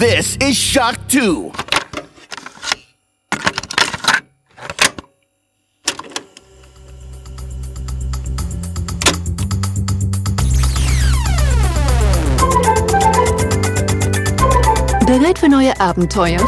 [0.00, 1.52] This is Shock 2.
[15.04, 16.40] Bereit für neue Abenteuer?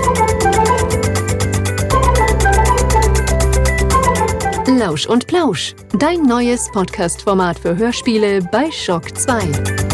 [4.66, 9.91] Lausch und Plausch, dein neues Podcast-Format für Hörspiele bei Shock 2.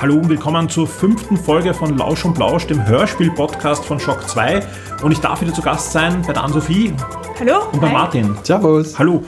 [0.00, 4.62] Hallo und willkommen zur fünften Folge von Lausch und Plausch, dem Hörspiel-Podcast von Shock 2.
[5.02, 6.94] Und ich darf wieder zu Gast sein bei der Ann-Sophie
[7.38, 7.68] Hallo?
[7.72, 7.92] und bei Hi.
[7.92, 8.34] Martin.
[8.42, 8.98] Servus.
[8.98, 9.24] Hallo.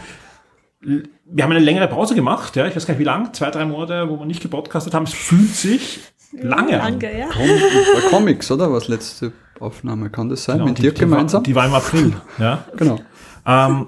[0.81, 3.65] Wir haben eine längere Pause gemacht, ja, ich weiß gar nicht wie lang, zwei, drei
[3.65, 5.05] Monate, wo wir nicht gepodcastet haben.
[5.05, 6.01] Es fühlt sich
[6.33, 6.99] lange an.
[6.99, 7.27] Danke, ja.
[7.29, 8.73] Com Comics, oder?
[8.73, 10.11] Was letzte Aufnahme?
[10.11, 10.57] Kann das sein?
[10.57, 11.43] Genau, Mit die- dir die war- gemeinsam?
[11.45, 12.65] Die war im April, ja.
[12.77, 12.99] genau.
[13.47, 13.87] Ähm,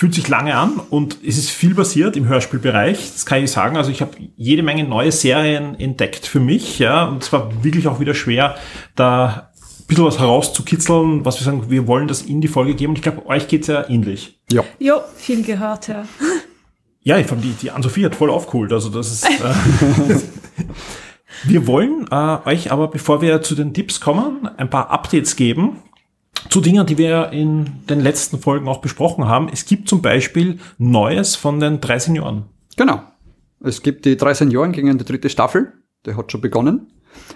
[0.00, 3.12] fühlt sich lange an und es ist viel passiert im Hörspielbereich.
[3.12, 3.76] Das kann ich sagen.
[3.76, 7.04] Also ich habe jede Menge neue Serien entdeckt für mich, ja.
[7.04, 8.54] Und es war wirklich auch wieder schwer,
[8.96, 12.92] da ein bisschen was herauszukitzeln, was wir sagen, wir wollen das in die Folge geben.
[12.92, 14.40] Und ich glaube, euch geht's ja ähnlich.
[14.50, 14.64] Ja.
[14.78, 16.06] Jo, viel gehört, ja.
[17.02, 18.72] Ja, ich fand die, die Ann-Sophie hat voll aufgeholt.
[18.72, 19.24] Also das ist.
[19.24, 20.20] Äh,
[21.44, 25.78] wir wollen äh, euch aber, bevor wir zu den Tipps kommen, ein paar Updates geben
[26.48, 29.48] zu Dingen, die wir in den letzten Folgen auch besprochen haben.
[29.52, 32.44] Es gibt zum Beispiel Neues von den drei Senioren.
[32.76, 33.02] Genau.
[33.62, 35.72] Es gibt die drei Senioren gegen die dritte Staffel.
[36.06, 36.92] Der hat schon begonnen.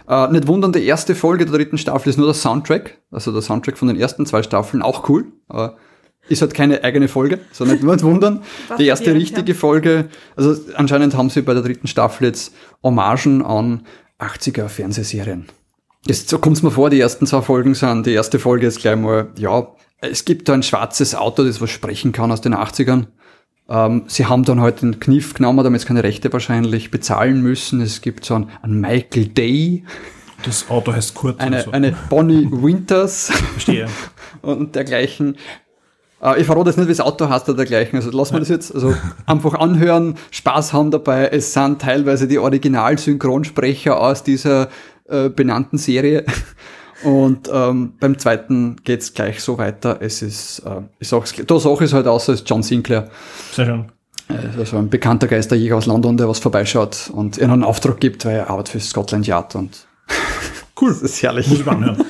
[0.08, 2.98] Äh, nicht wundern, die erste Folge der dritten Staffel ist nur der Soundtrack.
[3.10, 4.82] Also der Soundtrack von den ersten zwei Staffeln.
[4.82, 5.26] Auch cool.
[5.52, 5.68] Äh,
[6.28, 8.42] ist halt keine eigene Folge, so nicht, nicht wundern.
[8.78, 13.44] Die erste wir richtige Folge, also anscheinend haben sie bei der dritten Staffel jetzt Hommagen
[13.44, 13.86] an
[14.18, 15.46] 80er Fernsehserien.
[16.06, 18.96] Jetzt, so kommt's mir vor, die ersten zwei Folgen sind, die erste Folge ist gleich
[18.96, 19.68] mal, ja,
[20.00, 23.06] es gibt da ein schwarzes Auto, das was sprechen kann aus den 80ern.
[23.70, 27.80] Ähm, sie haben dann halt den Kniff genommen, damit sie keine Rechte wahrscheinlich bezahlen müssen.
[27.80, 29.84] Es gibt so einen, einen Michael Day,
[30.44, 31.40] Das Auto heißt Kurt.
[31.40, 31.70] eine, so.
[31.70, 33.86] eine Bonnie Winters Verstehe.
[34.42, 35.38] und dergleichen.
[36.22, 37.96] Äh, ich verrate jetzt nicht, wie das Auto heißt oder dergleichen.
[37.96, 38.74] Also lassen wir das jetzt.
[38.74, 41.28] Also einfach anhören, Spaß haben dabei.
[41.28, 44.68] Es sind teilweise die Original-Synchronsprecher aus dieser
[45.08, 46.24] äh, benannten Serie.
[47.02, 49.98] Und ähm, beim zweiten geht's gleich so weiter.
[50.00, 53.10] Es ist, äh, ich sag's, da sage ich es halt aus, als John Sinclair.
[53.52, 53.84] Sehr schön.
[54.56, 58.36] Also ein bekannter Geisterjäger aus London, der was vorbeischaut und ihnen einen Auftrag gibt, weil
[58.36, 59.86] er arbeitet für Scotland Yard und
[60.80, 60.88] Cool.
[60.88, 61.46] das ist herrlich.
[61.48, 62.04] Muss ich mal anhören.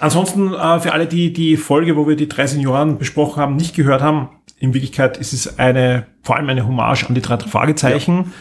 [0.00, 3.74] Ansonsten äh, für alle, die die Folge, wo wir die drei Senioren besprochen haben, nicht
[3.74, 4.28] gehört haben,
[4.58, 8.32] in Wirklichkeit ist es eine, vor allem eine Hommage an die drei Fragezeichen.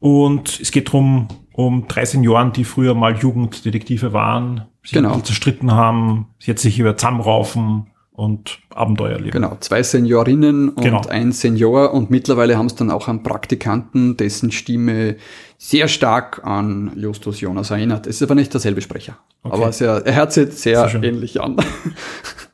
[0.00, 5.18] Und es geht drum um drei Senioren, die früher mal Jugenddetektive waren, sich Genau.
[5.20, 9.30] zerstritten haben, jetzt sich über zusammenraufen und Abenteuer leben.
[9.32, 11.02] Genau, zwei Seniorinnen und Genau.
[11.08, 15.16] ein Senior und mittlerweile haben es dann auch einen Praktikanten, dessen Stimme
[15.58, 18.06] sehr stark an Justus Jonas erinnert.
[18.06, 19.18] Es ist aber nicht derselbe Sprecher.
[19.42, 19.54] Okay.
[19.54, 21.56] Aber sehr, er hört sich sehr, Sehr ähnlich an.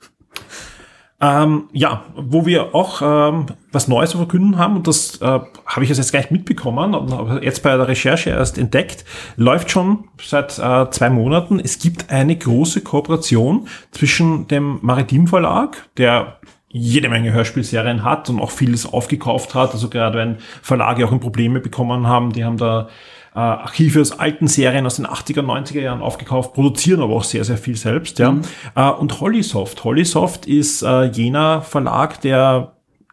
[1.24, 5.24] Ähm, ja, wo wir auch ähm, was Neues zu verkünden haben, und das äh,
[5.66, 9.04] habe ich jetzt gar nicht mitbekommen, aber jetzt bei der Recherche erst entdeckt,
[9.36, 11.60] läuft schon seit äh, zwei Monaten.
[11.60, 18.40] Es gibt eine große Kooperation zwischen dem Maritim Verlag, der jede Menge Hörspielserien hat und
[18.40, 19.74] auch vieles aufgekauft hat.
[19.74, 22.88] Also gerade wenn Verlage auch in Probleme bekommen haben, die haben da
[23.34, 27.44] äh, Archive aus alten Serien aus den 80er, 90er Jahren aufgekauft, produzieren aber auch sehr,
[27.44, 28.18] sehr viel selbst.
[28.18, 28.36] Ja.
[28.74, 29.84] Äh, und Hollysoft.
[29.84, 32.72] Hollysoft ist äh, jener Verlag, der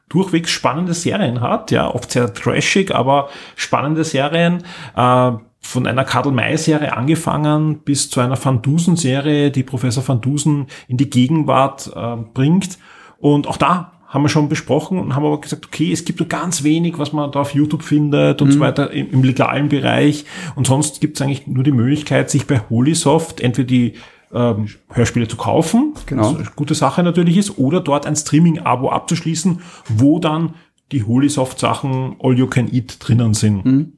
[0.09, 4.63] durchwegs spannende Serien hat, ja, oft sehr trashig, aber spannende Serien.
[4.95, 5.31] Äh,
[5.61, 10.97] von einer Karl May-Serie angefangen bis zu einer Van Dusen-Serie, die Professor Van Dusen in
[10.97, 12.79] die Gegenwart äh, bringt.
[13.19, 16.27] Und auch da haben wir schon besprochen und haben aber gesagt, okay, es gibt nur
[16.27, 20.25] ganz wenig, was man da auf YouTube findet und so weiter im, im legalen Bereich.
[20.55, 23.93] Und sonst gibt es eigentlich nur die Möglichkeit, sich bei Holysoft entweder die
[24.33, 26.23] ähm, Hörspiele zu kaufen, Genau.
[26.23, 30.55] was eine gute Sache natürlich ist, oder dort ein Streaming-Abo abzuschließen, wo dann
[30.91, 33.93] die Holysoft-Sachen All You Can Eat drinnen sind.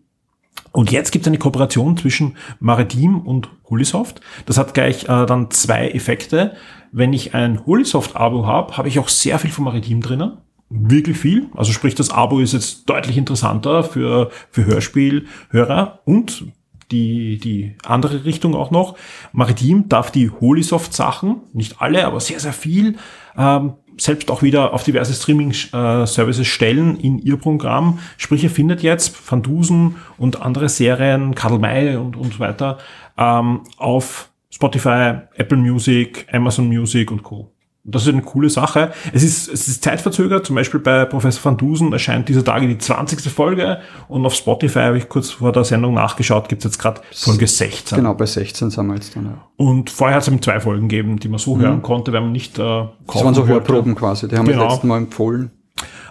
[0.73, 4.21] Und jetzt gibt es eine Kooperation zwischen Maritim und Holysoft.
[4.45, 6.53] Das hat gleich äh, dann zwei Effekte.
[6.91, 10.37] Wenn ich ein Holysoft-Abo habe, habe ich auch sehr viel von Maritim drinnen.
[10.69, 11.49] Wirklich viel.
[11.55, 16.45] Also sprich, das Abo ist jetzt deutlich interessanter für, für Hörspielhörer und
[16.91, 18.97] die, die andere Richtung auch noch.
[19.31, 22.97] Maritim darf die Holysoft-Sachen, nicht alle, aber sehr, sehr viel,
[23.37, 27.99] ähm, selbst auch wieder auf diverse Streaming-Services stellen in ihr Programm.
[28.17, 32.77] Sprich, ihr findet jetzt Van Dusen und andere Serien, Karl May und, und so weiter,
[33.17, 37.51] ähm, auf Spotify, Apple Music, Amazon Music und Co.
[37.83, 38.91] Das ist eine coole Sache.
[39.11, 40.45] Es ist, es ist zeitverzögert.
[40.45, 43.21] Zum Beispiel bei Professor Van Dusen erscheint dieser Tage die 20.
[43.31, 47.47] Folge und auf Spotify habe ich kurz vor der Sendung nachgeschaut, gibt's jetzt gerade Folge
[47.47, 47.97] 16.
[47.97, 49.25] Genau, bei 16 sind wir jetzt dann.
[49.25, 49.47] Ja.
[49.57, 52.31] Und vorher hat es eben zwei Folgen gegeben, die man so hören konnte, wenn man
[52.33, 53.53] nicht äh, kaufen Das waren so wollte.
[53.53, 54.65] Hörproben quasi, die haben wir Genau.
[54.65, 55.49] das letzte Mal empfohlen.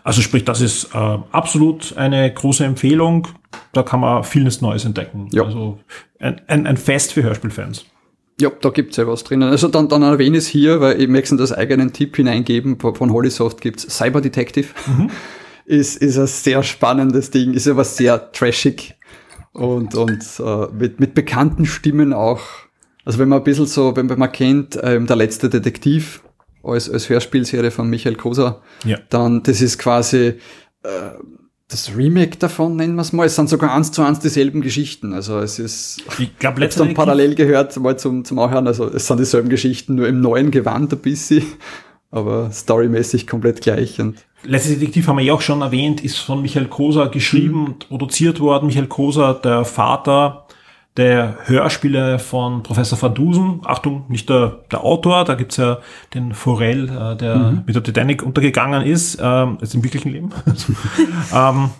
[0.03, 3.29] Also sprich, das ist äh, absolut eine große Empfehlung.
[3.73, 5.29] Da kann man vieles Neues entdecken.
[5.31, 5.45] Ja.
[5.45, 5.79] Also
[6.19, 7.85] ein, ein, ein Fest für Hörspielfans.
[8.41, 9.49] Ja, da gibt's ja was drinnen.
[9.51, 12.79] Also dann, dann erwähne ich es hier, weil ich möchte das eigenen Tipp hineingeben.
[12.79, 14.69] Von Holisoft gibt's Cyber Detective.
[15.67, 18.95] ist, ist ein sehr spannendes Ding, ist aber sehr trashig
[19.53, 22.41] und, und äh, mit, mit bekannten Stimmen auch.
[23.05, 26.23] Also wenn man ein bisschen so, wenn man kennt, ähm, der letzte Detektiv
[26.63, 28.99] als, als Hörspielserie von Michael Koser, Ja.
[29.11, 30.35] dann das ist quasi
[30.83, 30.89] äh,
[31.71, 33.27] das Remake davon, nennen wir es mal.
[33.27, 35.15] Es sind sogar eins zu eins dieselben Geschichten.
[35.15, 38.67] Also es ist Ich glaube, Jetzt dann parallel gehört, mal zum, zum Anhören.
[38.67, 41.45] Also es sind dieselben Geschichten, nur im neuen Gewand ein bisschen,
[42.11, 44.01] aber storymäßig komplett gleich.
[44.01, 47.89] Und Letzte Detektiv haben wir ja auch schon erwähnt, ist von Michael Koser geschrieben und
[47.89, 48.67] produziert worden.
[48.67, 50.47] Michael Koser, der Vater
[50.97, 53.61] der Hörspiele von Professor Van Dusen.
[53.65, 55.79] Achtung, nicht der, der Autor, da gibt's ja
[56.15, 60.31] den Forel, äh, der mit der Titanic untergegangen ist, ähm, ist im wirklichen Leben.
[61.35, 61.71] ähm,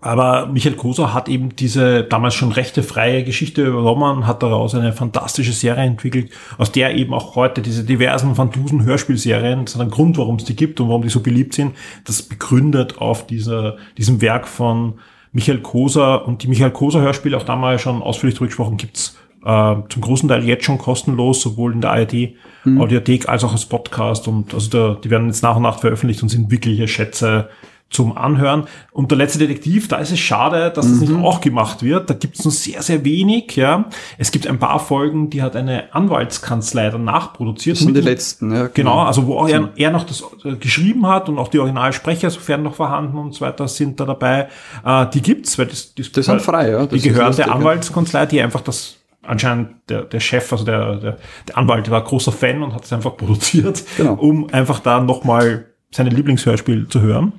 [0.00, 4.92] aber Michael Koser hat eben diese damals schon rechte freie Geschichte übernommen, hat daraus eine
[4.92, 9.80] fantastische Serie entwickelt, aus der eben auch heute diese diversen Van Dusen Hörspielserien, das hat
[9.80, 13.26] einen Grund, warum es die gibt und warum die so beliebt sind, das begründet auf
[13.26, 15.00] dieser, diesem Werk von
[15.38, 19.76] Michael Koser und die Michael Koser Hörspiele, auch damals schon ausführlich drüber gesprochen, gibt's äh,
[19.88, 22.30] zum großen Teil jetzt schon kostenlos, sowohl in der ARD
[22.76, 26.22] Audiothek als auch als Podcast und also da, die werden jetzt nach und nach veröffentlicht
[26.24, 27.48] und sind wirkliche Schätze
[27.90, 28.64] zum Anhören.
[28.92, 32.10] Und der letzte Detektiv, da ist es schade, dass das nicht auch gemacht wird.
[32.10, 33.56] Da gibt es nur sehr, sehr wenig.
[33.56, 33.86] Ja,
[34.18, 37.76] Es gibt ein paar Folgen, die hat eine Anwaltskanzlei dann nachproduziert.
[37.76, 38.66] das sind die letzten, ja.
[38.68, 42.28] Genau, also wo auch er, er noch das äh, geschrieben hat und auch die Originalsprecher,
[42.30, 44.48] sofern noch vorhanden und so weiter, sind da dabei.
[44.84, 46.86] Äh, die gibt's, weil das, das, Die sind frei, ja.
[46.86, 47.52] Das die gehören der.
[47.54, 51.16] Anwaltskanzlei, die einfach das anscheinend der, der Chef, also der, der,
[51.48, 54.14] der Anwalt war großer Fan und hat es einfach produziert, Genau.
[54.14, 57.32] um einfach da nochmal seine Lieblingshörspiel zu hören.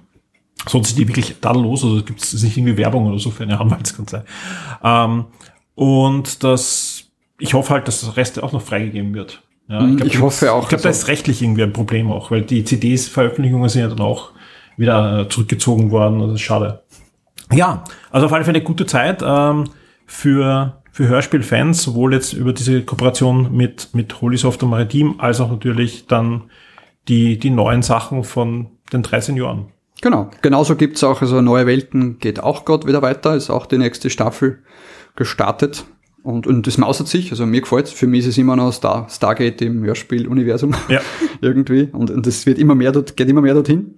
[0.68, 3.60] Sonst sind die wirklich tadellos, also gibt es nicht irgendwie Werbung oder so für eine
[3.62, 4.24] Anwaltskanzlei.
[4.84, 5.26] Ähm,
[5.76, 7.04] und das,
[7.40, 9.42] ich hoffe halt, dass das Rest auch noch freigegeben wird.
[9.70, 12.12] Ja, Mhm, glaub, ich hoffe auch, Ich glaube, da also- ist rechtlich irgendwie ein Problem
[12.12, 14.32] auch, weil die CDs-Veröffentlichungen sind ja dann auch
[14.78, 16.20] wieder äh, zurückgezogen worden.
[16.20, 16.84] Das ist schade.
[17.52, 19.66] Ja, also auf alle Fälle eine gute Zeit ähm,
[20.06, 25.50] für, für Hörspielfans, sowohl jetzt über diese Kooperation mit, mit Holysoft und Maritim, als auch
[25.50, 26.44] natürlich dann
[27.08, 29.68] die, die neuen Sachen von den drei Senioren.
[30.02, 30.30] Genau.
[30.42, 34.10] Genauso gibt's auch, also Neue Welten geht auch gerade wieder weiter, ist auch die nächste
[34.10, 34.60] Staffel
[35.16, 35.86] gestartet.
[36.24, 37.92] Und, und das mausert sich, also mir gefällt's.
[37.92, 40.76] Für mich ist es immer noch Star, Stargate im Hörspiel-Universum.
[40.90, 41.02] Ja.
[41.42, 41.90] irgendwie.
[41.92, 43.96] Und, und das wird immer mehr dort, geht immer mehr dorthin.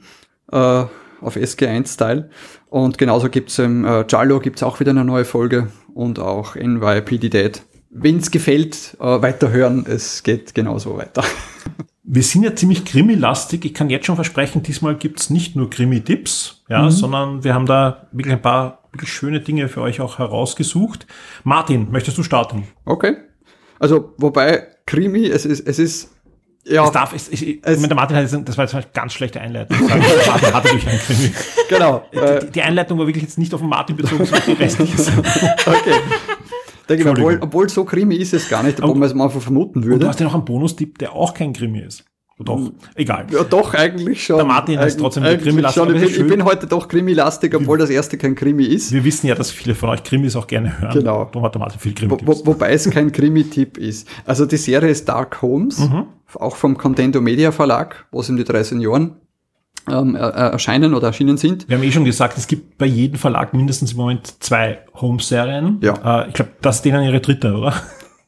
[0.51, 0.85] Äh,
[1.21, 2.29] auf SG1-Style.
[2.69, 7.29] Und genauso gibt's im äh, Jarlo gibt's auch wieder eine neue Folge und auch NYPD
[7.29, 7.61] Dead.
[7.89, 11.23] Wenn's gefällt, äh, weiterhören, es geht genauso weiter.
[12.13, 13.63] Wir sind ja ziemlich Krimi-lastig.
[13.63, 18.09] Ich kann jetzt schon versprechen, diesmal gibt's nicht nur Krimi-Tipps, ja, sondern wir haben da
[18.11, 21.07] wirklich ein paar wirklich schöne Dinge für euch auch herausgesucht.
[21.45, 22.67] Martin, möchtest du starten?
[22.83, 23.15] Okay.
[23.79, 26.11] Also, wobei, Krimi, es ist, es ist,
[26.65, 28.85] ja, Es darf, es, ich, ich, Es- mit der Martin hat das war jetzt eine
[28.93, 29.77] ganz schlechte Einleitung.
[30.27, 31.31] Martin hatte durch einen Krimi.
[31.69, 32.03] genau.
[32.11, 34.95] Äh, Die, die Einleitung war wirklich jetzt nicht auf den Martin bezogen, sondern die restliche.
[35.65, 35.95] okay.
[36.97, 39.79] Mir, obwohl, obwohl so Krimi ist es gar nicht, obwohl man es mal einfach vermuten
[39.79, 40.07] Und du würde.
[40.07, 42.03] hast ja noch einen Bonustipp, der auch kein Krimi ist.
[42.43, 43.27] Doch, egal.
[43.31, 44.37] Ja, doch, eigentlich schon.
[44.37, 48.17] Der Martin ist trotzdem der aber Ich ich bin heute doch Krimi-lastig, obwohl das erste
[48.17, 48.91] kein Krimi ist.
[48.91, 50.91] Wir wissen ja, dass viele von euch Krimis auch gerne hören.
[50.93, 51.25] Genau.
[51.25, 52.11] Darum hat der Martin viel Krimi.
[52.25, 54.07] wo, wobei es kein Krimi-Tipp ist.
[54.25, 56.05] Also die Serie ist Dark Homes, Mhm.
[56.35, 59.17] auch vom Contendo Media Verlag, wo es in die drei Senioren
[59.89, 61.67] ähm, er, er- erscheinen oder erschienen sind.
[61.69, 65.79] Wir haben eh schon gesagt, es gibt bei jedem Verlag mindestens im Moment zwei Home-Serien.
[65.81, 66.23] Ja.
[66.23, 67.73] Äh, ich glaube, das ist denen ihre dritte, oder?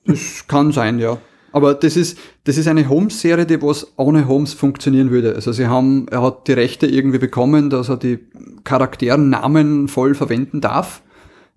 [0.05, 1.17] Das kann sein, ja.
[1.53, 5.33] Aber das ist, das ist eine Holmes-Serie, die was ohne Holmes funktionieren würde.
[5.36, 8.19] Also sie haben, er hat die Rechte irgendwie bekommen, dass er die
[8.65, 11.03] Charakteren Namen voll verwenden darf.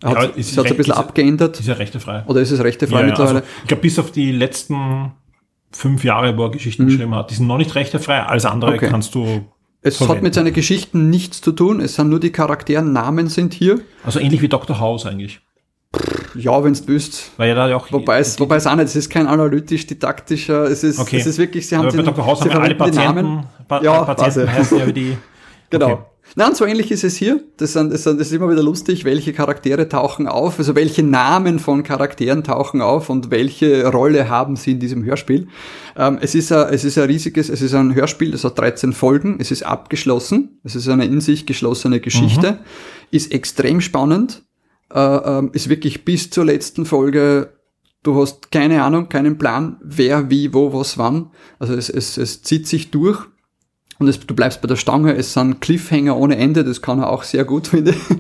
[0.03, 1.59] Er Ja, hat ist es hat ein bisschen ist- abgeändert.
[1.59, 2.23] Ist ja rechtefrei.
[2.27, 3.37] Oder ist es rechtefrei Ja, ja, mittlerweile?
[3.39, 5.13] also, ich glaube, bis auf die letzten
[5.73, 8.21] fünf Jahre, wo er Geschichten geschrieben hat, die sind noch nicht rechtefrei.
[8.23, 8.77] Alles andere Mhm.
[8.77, 8.89] Okay.
[8.91, 9.41] kannst du.
[9.87, 10.25] Es hat verwenden.
[10.25, 11.81] mit seinen Geschichten nichts zu tun.
[11.81, 13.81] Es sind nur die Charakteren, Namen sind hier.
[14.05, 14.79] Also ähnlich wie Dr.
[14.81, 15.41] House eigentlich.
[16.35, 17.31] Ja, wenn du willst.
[17.39, 17.91] Weil ja da ja auch.
[17.91, 21.17] Wobei es, wobei es auch nicht, es ist kein analytisch-didaktischer, es ist, Okay.
[21.19, 22.27] es ist wirklich, sie haben aber bei sie, Dr.
[22.27, 23.47] House sie haben alle Patienten, Namen.
[23.69, 25.17] pa Ja, Patienten heißen ja wie die.
[25.71, 25.87] Genau.
[25.93, 26.03] Okay.
[26.35, 27.43] Nein, so ähnlich ist es hier.
[27.57, 31.03] Das, sind, das, sind, das ist immer wieder lustig, welche Charaktere tauchen auf, also welche
[31.03, 35.49] Namen von Charakteren tauchen auf und welche Rolle haben sie in diesem Hörspiel.
[35.97, 38.93] Ähm, es, ist ein, es ist ein riesiges, es ist ein Hörspiel, das hat 13
[38.93, 42.59] Folgen, es ist abgeschlossen, es ist eine in sich geschlossene Geschichte, mhm.
[43.13, 44.45] ist extrem spannend,
[44.93, 47.53] äh, äh, ist wirklich bis zur letzten Folge
[48.03, 51.33] Du hast keine Ahnung, keinen Plan, wer, wie, wo, was, wann.
[51.59, 53.27] Also es, es, es zieht sich durch
[53.99, 55.15] und es, du bleibst bei der Stange.
[55.15, 58.17] Es sind Cliffhanger ohne Ende, das kann er auch sehr gut, finde ich.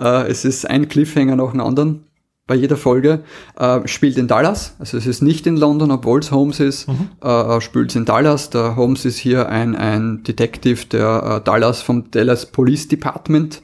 [0.00, 2.04] Äh, es ist ein Cliffhanger nach dem anderen
[2.46, 3.24] bei jeder Folge.
[3.56, 6.88] Äh, spielt in Dallas, also es ist nicht in London, obwohl es Holmes ist.
[6.88, 7.08] Mhm.
[7.22, 8.50] Äh, spielt in Dallas.
[8.50, 13.62] Der Holmes ist hier ein, ein Detective der Dallas vom Dallas Police Department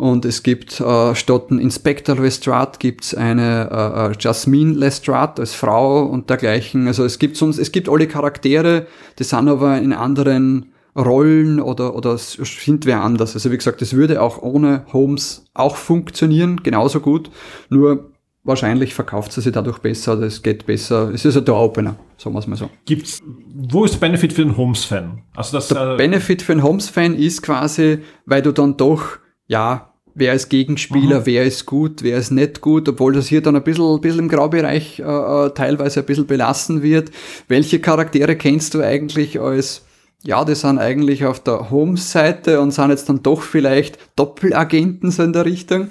[0.00, 5.52] und es gibt äh, statt ein Inspector Lestrade gibt's eine äh, äh, Jasmine Lestrade als
[5.52, 6.86] Frau und dergleichen.
[6.86, 8.86] Also es gibt sonst, es gibt alle Charaktere,
[9.18, 13.34] die sind aber in anderen Rollen oder, oder sind wer anders.
[13.34, 17.30] Also wie gesagt, es würde auch ohne Holmes auch funktionieren, genauso gut.
[17.68, 18.10] Nur
[18.42, 21.10] wahrscheinlich verkauft sie sich dadurch besser, es geht besser.
[21.12, 22.70] Es ist ein Door-Opener, sagen wir es mal so.
[22.84, 23.20] Gibt's,
[23.54, 25.22] wo ist der Benefit für den Holmes-Fan?
[25.34, 29.92] Also das, der äh, Benefit für den Holmes-Fan ist quasi, weil du dann doch, ja,
[30.14, 31.26] wer ist Gegenspieler, mhm.
[31.26, 34.20] wer ist gut, wer ist nicht gut, obwohl das hier dann ein bisschen, ein bisschen
[34.20, 37.10] im Graubereich äh, äh, teilweise ein bisschen belassen wird.
[37.48, 39.86] Welche Charaktere kennst du eigentlich als,
[40.22, 45.22] ja, die sind eigentlich auf der Home-Seite und sind jetzt dann doch vielleicht Doppelagenten so
[45.22, 45.88] in der Richtung.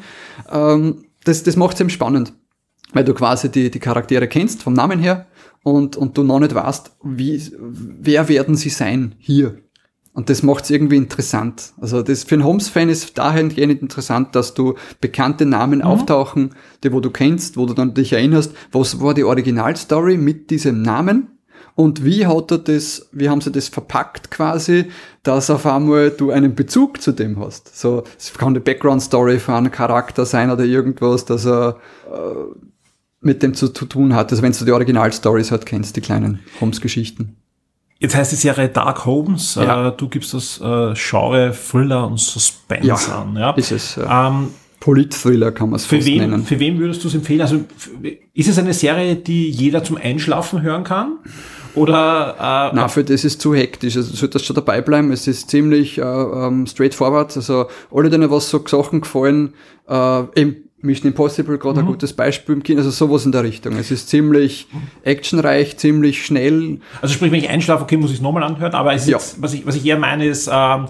[0.52, 2.34] Ähm, das das macht es eben spannend,
[2.94, 5.28] weil du quasi die, die Charaktere kennst vom Namen her
[5.64, 9.60] und, und du noch nicht weißt, wie, wer werden sie sein hier
[10.20, 11.74] und das macht es irgendwie interessant.
[11.80, 15.86] Also das für einen Holmes-Fan ist dahingehend interessant, dass du bekannte Namen mhm.
[15.86, 20.50] auftauchen, die wo du kennst, wo du dann dich erinnerst, was war die Originalstory mit
[20.50, 21.39] diesem Namen
[21.80, 24.88] und wie hat er das, wie haben sie das verpackt quasi,
[25.24, 27.74] dass auf einmal du einen Bezug zu dem hast.
[27.80, 31.78] So, es kann eine Background-Story von einem Charakter sein oder irgendwas, dass er
[32.12, 32.18] äh,
[33.22, 34.30] mit dem zu, zu tun hat.
[34.30, 37.38] Also wenn du die Originalstories halt kennst, die kleinen Holmes-Geschichten.
[38.00, 39.56] Jetzt heißt die Serie Dark Homes.
[39.56, 39.88] Ja.
[39.88, 43.38] Äh, du gibst das äh, Genre Thriller und Suspense ja, an.
[43.38, 43.96] Ja, ist es.
[43.96, 44.28] Ja.
[44.28, 44.50] Ähm,
[44.82, 46.44] Polit-Thriller kann man es fast wen, nennen.
[46.44, 47.40] Für wen würdest du es empfehlen?
[47.40, 47.64] Also
[48.34, 51.20] ist es eine Serie, die jeder zum Einschlafen hören kann?
[51.76, 52.72] Oder?
[52.72, 53.96] Äh, Na, für das ist zu hektisch.
[53.96, 55.12] Also sollte das schon dabei bleiben.
[55.12, 57.36] Es ist ziemlich äh, ähm, straightforward.
[57.36, 59.54] Also alle, denen was so Sachen gefallen,
[59.88, 61.88] äh, eben Mission Impossible gerade mhm.
[61.88, 63.76] ein gutes Beispiel im Kino, also sowas in der Richtung.
[63.76, 64.68] Es ist ziemlich
[65.04, 66.80] actionreich, ziemlich schnell.
[67.02, 69.18] Also sprich, wenn ich einschlafe, okay, muss ich es nochmal anhören, aber es ist ja.
[69.18, 70.86] jetzt, was, ich, was ich eher meine, ist, ähm,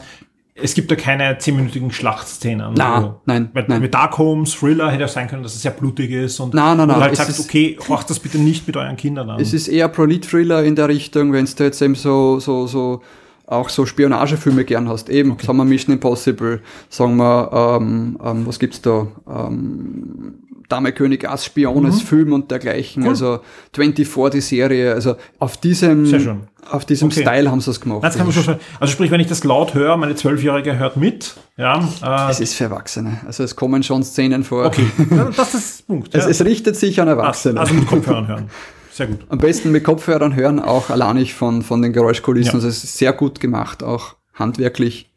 [0.62, 2.74] es gibt da keine zehnminütigen Schlachtszenen.
[2.74, 3.82] Nein, also, nein, mit, nein.
[3.82, 6.78] Mit Dark Homes, Thriller hätte auch sein können, dass es sehr blutig ist und, nein,
[6.78, 9.40] nein, nein, und halt sagst, okay, macht das bitte nicht mit euren Kindern an.
[9.40, 13.02] Es ist eher Prolit-Thriller in der Richtung, wenn da jetzt eben so, so, so
[13.50, 15.10] auch so Spionagefilme gern hast.
[15.10, 15.46] Eben, okay.
[15.46, 19.08] sagen wir Mission Impossible, sagen wir, ähm, ähm, was gibt's da?
[19.28, 20.36] Ähm,
[20.70, 22.08] Dame König Ass Spiones mhm.
[22.08, 23.10] Film und dergleichen, cool.
[23.10, 23.40] also
[23.74, 27.22] 24 die Serie, also auf diesem, auf diesem okay.
[27.22, 28.04] Style haben sie es gemacht.
[28.04, 31.36] Das kann man schon also sprich, wenn ich das laut höre, meine Zwölfjährige hört mit,
[31.58, 31.80] ja.
[32.04, 34.66] Äh es ist für Erwachsene, also es kommen schon Szenen vor.
[34.66, 34.86] Okay,
[35.36, 36.14] das ist Punkt.
[36.14, 36.20] Ja.
[36.20, 37.60] Es, es, richtet sich an Erwachsene.
[37.60, 38.50] Also mit Kopfhörern hören.
[38.92, 39.20] Sehr gut.
[39.30, 42.52] Am besten mit Kopfhörern hören, auch alleinig von, von den Geräuschkulissen.
[42.52, 42.56] Ja.
[42.56, 45.10] Also es ist sehr gut gemacht, auch handwerklich.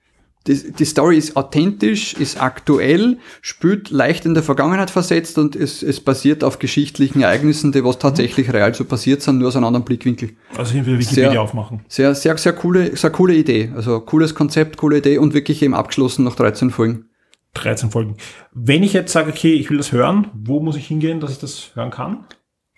[0.47, 5.83] Die, die Story ist authentisch, ist aktuell, spielt leicht in der Vergangenheit versetzt und es,
[5.83, 8.55] es basiert auf geschichtlichen Ereignissen, die was tatsächlich mhm.
[8.55, 10.31] real so passiert sind, nur aus einem anderen Blickwinkel.
[10.57, 11.85] Also hier wieder Wikipedia sehr, aufmachen.
[11.87, 13.71] Sehr, sehr, sehr coole, sehr coole Idee.
[13.75, 17.07] Also cooles Konzept, coole Idee und wirklich eben abgeschlossen nach 13 Folgen.
[17.55, 18.17] 13 Folgen.
[18.53, 21.39] Wenn ich jetzt sage, okay, ich will das hören, wo muss ich hingehen, dass ich
[21.39, 22.25] das hören kann?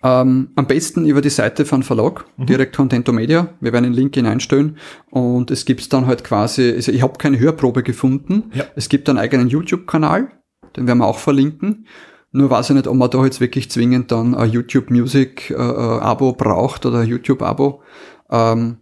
[0.05, 2.45] Ähm, am besten über die Seite von Verlag, mhm.
[2.45, 3.49] direkt Contento Media.
[3.59, 4.77] Wir werden den Link hineinstellen
[5.09, 8.51] und es gibt dann halt quasi, also ich habe keine Hörprobe gefunden.
[8.53, 8.65] Ja.
[8.75, 10.29] Es gibt einen eigenen YouTube-Kanal,
[10.77, 11.87] den werden wir auch verlinken.
[12.31, 15.53] Nur weiß ich nicht, ob man da jetzt wirklich zwingend dann ein YouTube Music äh,
[15.55, 17.81] äh Abo braucht oder ein YouTube Abo.
[18.29, 18.77] Ähm,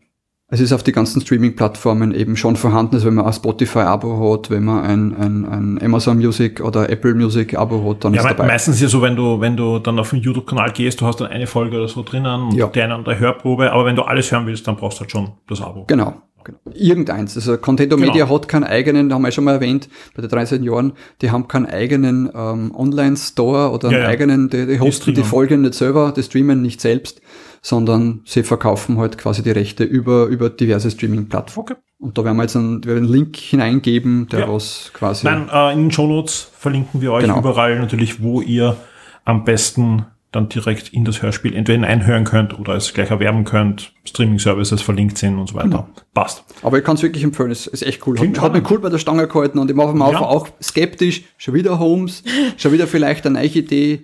[0.53, 4.51] es ist auf die ganzen Streaming-Plattformen eben schon vorhanden, also wenn man ein Spotify-Abo hat,
[4.51, 8.45] wenn man ein, ein, ein Amazon Music oder Apple Music-Abo hat, dann ja, ist dabei.
[8.45, 11.19] Meistens ist ja so, wenn du, wenn du dann auf den YouTube-Kanal gehst, du hast
[11.21, 12.67] dann eine Folge oder so drinnen und ja.
[12.67, 15.31] die eine oder Hörprobe, aber wenn du alles hören willst, dann brauchst du halt schon
[15.47, 15.85] das Abo.
[15.87, 16.21] Genau.
[16.43, 16.59] Genau.
[16.73, 17.37] Irgendeins.
[17.37, 18.09] Also Contento genau.
[18.09, 20.91] Media hat keinen eigenen, haben wir schon mal erwähnt, bei den 13 Jahren,
[21.21, 24.09] die haben keinen eigenen ähm, Online-Store oder einen ja, ja.
[24.09, 27.21] eigenen, die, die hosten die Folgen nicht selber, die streamen nicht selbst
[27.63, 31.71] sondern sie verkaufen halt quasi die Rechte über, über diverse Streaming-Plattformen.
[31.71, 31.81] Okay.
[31.97, 34.53] Und da werden wir jetzt einen, wir einen Link hineingeben, der ja.
[34.53, 35.25] was quasi.
[35.25, 37.39] Nein, äh, in den Show Notes verlinken wir euch genau.
[37.39, 38.75] überall natürlich, wo ihr
[39.23, 43.93] am besten dann direkt in das Hörspiel entweder hineinhören könnt oder es gleich erwerben könnt,
[44.03, 45.69] Streaming-Services verlinkt sind und so weiter.
[45.69, 45.89] Genau.
[46.13, 46.43] Passt.
[46.63, 48.15] Aber ich kann es wirklich empfehlen, es ist echt cool.
[48.15, 50.27] Klingt Hat, hat mich cool bei der Stange gehalten und ich war am Anfang Ja.
[50.27, 51.23] auch skeptisch.
[51.37, 52.23] Schon wieder Holmes,
[52.57, 54.03] schon wieder vielleicht eine neue Idee.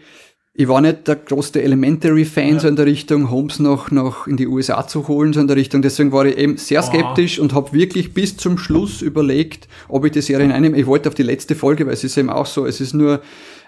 [0.62, 4.46] Ich war nicht der größte Elementary-Fan so in der Richtung, Holmes noch, noch in die
[4.46, 5.82] USA zu holen, so in der Richtung.
[5.82, 10.12] Deswegen war ich eben sehr skeptisch und habe wirklich bis zum Schluss überlegt, ob ich
[10.12, 10.78] die Serie einnehme.
[10.78, 13.22] Ich wollte auf die letzte Folge, weil es ist eben auch so, es ist nur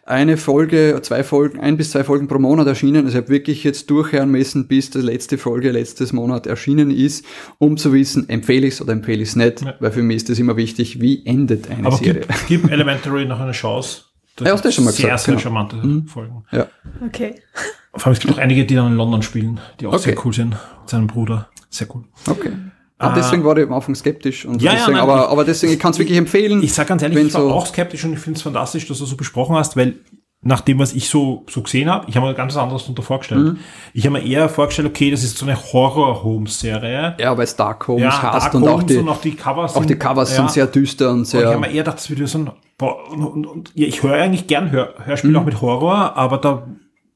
[0.04, 3.06] eine Folge, zwei Folgen, ein bis zwei Folgen pro Monat erschienen.
[3.06, 7.24] Also ich habe wirklich jetzt durchhören müssen, bis die letzte Folge letztes Monat erschienen ist,
[7.58, 9.76] um zu wissen, empfehle ich es oder empfehle ich es nicht, Ja.
[9.80, 12.24] weil für mich ist das immer wichtig, wie endet eine Aber Serie.
[12.48, 14.11] gib, gib Elementary noch eine Chance.
[14.36, 15.44] Das Ja, hast du schon mal sehr, gesagt, sehr genau.
[15.44, 16.44] charmante Folgen.
[16.52, 16.68] Ja.
[17.06, 17.36] Okay.
[17.96, 20.02] Vor allem, es gibt auch einige, die dann in London spielen, die auch Okay.
[20.04, 20.50] sehr cool sind.
[20.52, 21.50] Mit seinem Bruder.
[21.70, 22.06] Sehr cool.
[22.28, 22.52] Okay.
[23.00, 24.46] Und deswegen war ich am Anfang skeptisch.
[24.46, 24.66] Und Ah.
[24.66, 26.62] Ja, ja, deswegen, nein, aber, ich- aber deswegen, ich kann es wirklich empfehlen.
[26.64, 29.00] Ich sag ganz ehrlich, ich war so- auch skeptisch und ich finde es fantastisch, dass
[29.00, 29.96] du so besprochen hast, weil
[30.44, 33.04] nach dem, was ich so, so gesehen habe, ich habe mir ganz was anderes darunter
[33.04, 33.42] vorgestellt.
[33.54, 33.58] Mhm.
[33.94, 37.16] Ich habe mir eher vorgestellt, okay, das ist so eine Horror-Home-Serie.
[37.20, 39.36] Ja, weil es Dark Homes Ja, heißt Dark und auch Homes die, und auch die
[39.36, 40.36] Covers auch die sind- Covers ja.
[40.38, 41.58] sind sehr düster und Und ich habe sehr.
[41.60, 44.48] mir eher gedacht, das wird so ein, boah, und, und, und, ja, ich höre eigentlich
[44.48, 45.40] gern Hör, Hörspiele Mhm.
[45.40, 46.68] auch mit Horror, aber da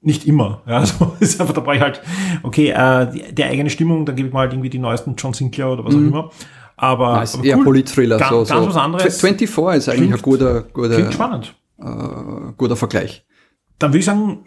[0.01, 0.61] nicht immer.
[0.67, 2.01] Ja, also ist einfach, da brauche ich halt,
[2.43, 5.33] okay, äh, die, die eigene Stimmung, dann gebe ich mal halt irgendwie die neuesten John
[5.33, 6.29] Sinclair oder was auch immer.
[6.77, 7.63] Aber, ist aber eher cool.
[7.63, 8.17] Polit-Thriller.
[8.17, 8.67] Ganz, so, ganz so.
[8.67, 9.19] was anderes.
[9.21, 11.55] 24 ist eigentlich ein guter, guter, Klingt spannend.
[11.77, 13.25] Guter Vergleich.
[13.79, 14.45] Dann würde ich sagen,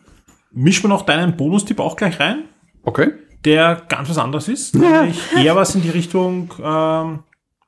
[0.50, 2.44] mischen wir noch deinen Bonustipp auch gleich rein,
[2.84, 3.12] Okay.
[3.44, 4.74] der ganz was anderes ist.
[4.74, 7.20] Nämlich eher was in die Richtung ähm,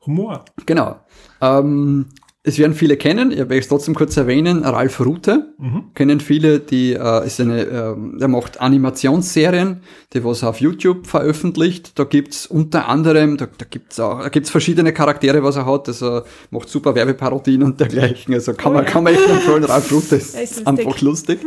[0.07, 0.45] Humor.
[0.65, 0.97] Genau.
[1.43, 2.07] Ähm,
[2.43, 5.53] es werden viele kennen, ich werde es trotzdem kurz erwähnen, Ralf Rute.
[5.95, 9.83] Kennen viele, die äh, ist eine, ähm, der macht Animationsserien,
[10.15, 11.99] die was er auf YouTube veröffentlicht.
[11.99, 15.89] Da gibt's unter anderem, da, da gibt's auch, da gibt's verschiedene Charaktere, was er hat.
[15.89, 18.33] Also macht super Werbeparodien und dergleichen.
[18.33, 20.67] Also kann man, kann man echt empfehlen, Ralf Rute ist, Ja, ist lustig.
[20.67, 21.41] einfach lustig.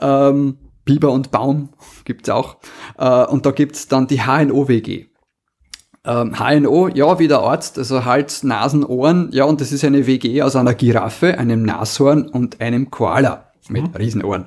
[0.00, 1.68] Ähm, Biber und Baum
[2.04, 2.56] gibt's auch.
[2.98, 5.06] Äh, und da gibt's dann die HNO-WG.
[6.06, 10.06] Ähm, HNO, ja, wie der Arzt, also Hals, Nasen, Ohren, ja, und das ist eine
[10.06, 14.46] WG aus einer Giraffe, einem Nashorn und einem Koala mit Riesenohren.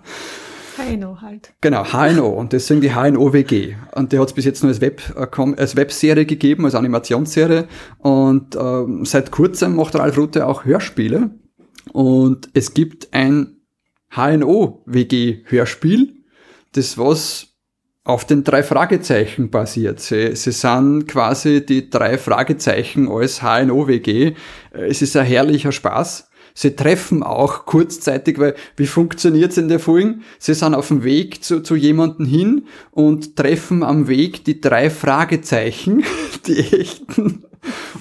[0.78, 1.54] Heino halt.
[1.62, 3.76] Genau, HNO und deswegen die HNO-WG.
[3.96, 5.26] Und der hat es bis jetzt nur als, Web, äh,
[5.58, 7.68] als Webserie gegeben, als Animationsserie.
[7.98, 11.32] Und ähm, seit kurzem macht Ralf Rute auch Hörspiele.
[11.94, 13.62] Und es gibt ein
[14.16, 16.14] HNO-WG-Hörspiel,
[16.74, 17.57] das was
[18.08, 20.00] auf den drei Fragezeichen basiert.
[20.00, 24.28] Sie, sie sind quasi die drei Fragezeichen als HNO-WG.
[24.28, 26.30] Äh, Es ist ein herrlicher Spaß.
[26.54, 30.16] Sie treffen auch kurzzeitig, weil wie funktioniert's in der Folge?
[30.40, 34.90] Sie sind auf dem Weg zu, zu jemanden hin und treffen am Weg die drei
[34.90, 36.04] Fragezeichen,
[36.48, 37.44] die echten,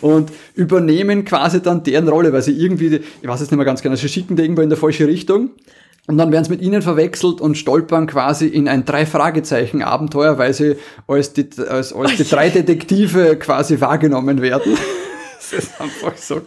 [0.01, 3.83] und übernehmen quasi dann deren Rolle, weil sie irgendwie, ich weiß es nicht mehr ganz
[3.83, 5.51] genau, sie schicken die irgendwo in der falsche Richtung
[6.07, 10.77] und dann werden sie mit ihnen verwechselt und stolpern quasi in ein Drei-Fragezeichen-Abenteuer, weil sie
[11.07, 14.77] als die, als, als die drei Detektive quasi wahrgenommen werden.
[15.49, 16.40] Das ist einfach so,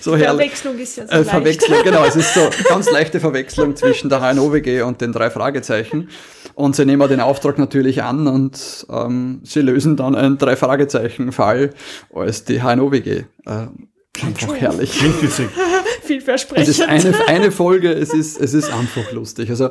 [0.00, 0.52] so herrlich.
[0.52, 1.30] Verwechslung ist ja so Äh, leicht.
[1.30, 6.08] Verwechslung, genau, es ist so ganz leichte Verwechslung zwischen der HNO-WG und den drei Fragezeichen.
[6.54, 11.74] Und sie nehmen den Auftrag natürlich an und ähm, sie lösen dann einen drei Fragezeichen-Fall
[12.14, 13.24] als die HNO-WG.
[13.44, 13.50] Äh,
[14.22, 15.02] einfach herrlich.
[16.08, 16.18] Witzig.
[16.18, 16.68] Es Vielversprechend.
[16.68, 19.50] ist eine, eine Folge, es ist, es ist einfach lustig.
[19.50, 19.70] Also,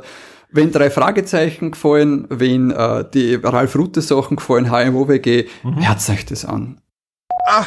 [0.52, 6.46] wenn drei Fragezeichen gefallen, wenn äh, die Ralf Rute Sachen gefallen, HMOWG, hört euch das
[6.46, 6.80] an.
[7.48, 7.66] Ah,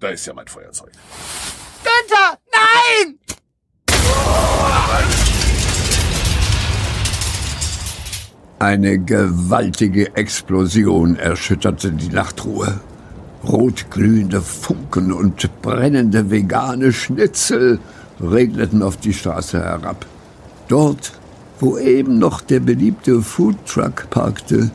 [0.00, 0.90] da ist ja mein Feuerzeug.
[1.82, 3.18] Günther, nein!
[8.58, 12.80] Eine gewaltige Explosion erschütterte die Nachtruhe.
[13.44, 17.80] Rotglühende Funken und brennende vegane Schnitzel
[18.22, 20.06] regneten auf die Straße herab.
[20.68, 21.12] Dort,
[21.60, 24.70] wo eben noch der beliebte Foodtruck parkte,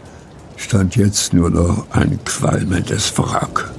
[0.56, 3.72] stand jetzt nur noch ein qualmendes Wrack.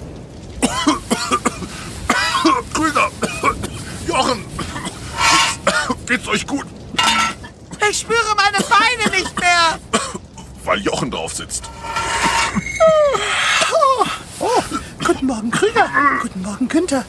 [2.72, 3.11] Krüger!
[4.07, 4.44] Jochen!
[6.07, 6.66] Geht's euch gut?
[7.90, 9.78] Ich spüre meine Beine nicht mehr!
[10.64, 11.64] Weil Jochen drauf sitzt.
[15.04, 15.88] Guten Morgen, Krüger.
[16.20, 17.04] Guten Morgen, Günther.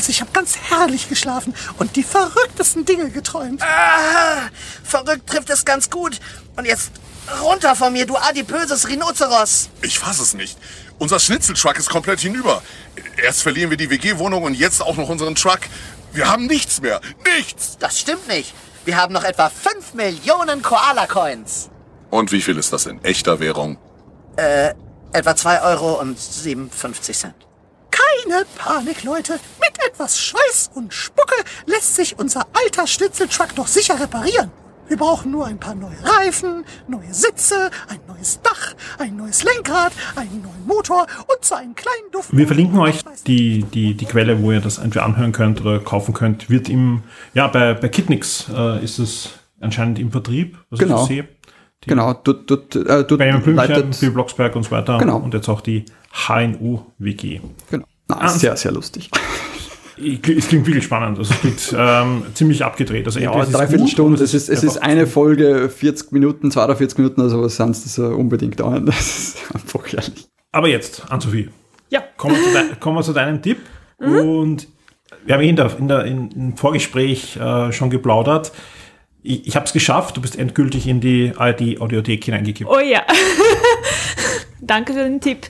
[0.00, 3.62] Also ich habe ganz herrlich geschlafen und die verrücktesten Dinge geträumt.
[3.62, 4.48] Ah,
[4.82, 6.20] verrückt trifft es ganz gut.
[6.56, 6.92] Und jetzt
[7.42, 9.68] runter von mir, du adipöses Rhinoceros.
[9.82, 10.56] Ich fass es nicht.
[10.98, 12.62] Unser Schnitzeltruck ist komplett hinüber.
[13.22, 15.60] Erst verlieren wir die WG-Wohnung und jetzt auch noch unseren Truck.
[16.14, 17.02] Wir haben nichts mehr.
[17.36, 17.76] Nichts!
[17.78, 18.54] Das stimmt nicht.
[18.86, 21.68] Wir haben noch etwa 5 Millionen Koala-Coins.
[22.08, 23.76] Und wie viel ist das in echter Währung?
[25.12, 27.34] Etwa 2 Euro und 57 Cent.
[28.24, 29.34] Keine Panik, Leute.
[29.60, 31.34] Mit etwas Schweiß und Spucke
[31.66, 34.50] lässt sich unser alter Schnitzeltruck doch sicher reparieren.
[34.88, 39.92] Wir brauchen nur ein paar neue Reifen, neue Sitze, ein neues Dach, ein neues Lenkrad,
[40.16, 42.36] einen neuen Motor und so einen kleinen Duft.
[42.36, 46.12] Wir verlinken euch die, die, die Quelle, wo ihr das entweder anhören könnt oder kaufen
[46.12, 46.50] könnt.
[46.50, 49.28] Wird im, ja, bei, bei Kitnix äh, ist es
[49.60, 50.96] anscheinend im Vertrieb, was Genau.
[50.96, 51.28] ich so sehe.
[51.84, 54.98] Die Genau, dort, dort, äh, dort Benjamin Blümchen, leitet, Bill Blocksberg und so weiter.
[54.98, 55.18] Genau.
[55.18, 55.84] Und jetzt auch die
[56.26, 57.40] HNU-WG.
[57.70, 57.84] genau.
[58.10, 59.10] Na, sehr, sehr lustig.
[59.96, 61.18] Es klingt wirklich spannend.
[61.18, 63.04] Also es klingt ähm, ziemlich abgedreht.
[63.06, 64.24] Also Ja, entweder es ist dreiviertel Stunde.
[64.24, 68.58] Es ist, es ist eine Folge, 40 Minuten, 42 Minuten oder sowas, sonst das unbedingt
[68.60, 68.86] dauern.
[68.90, 70.26] Das ist einfach herrlich.
[70.52, 71.50] Aber jetzt, Ann-Sophie,
[71.90, 72.02] Ja.
[72.16, 73.58] kommen wir zu, dein, kommen wir zu deinem Tipp.
[74.00, 74.14] Mhm.
[74.16, 74.68] Und
[75.26, 78.52] wir haben in der, in der, in, im Vorgespräch äh, schon geplaudert.
[79.22, 80.16] Ich, ich habe es geschafft.
[80.16, 82.70] Du bist endgültig in die ARD-Audiothek hineingekippt.
[82.70, 83.02] Oh ja.
[84.62, 85.46] Danke für den Tipp.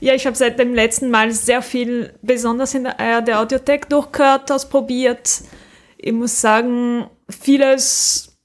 [0.00, 4.50] Ja, ich habe seit dem letzten Mal sehr viel, besonders in der ARD Audiothek, durchgehört,
[4.52, 5.42] ausprobiert.
[5.96, 8.38] Ich muss sagen, vieles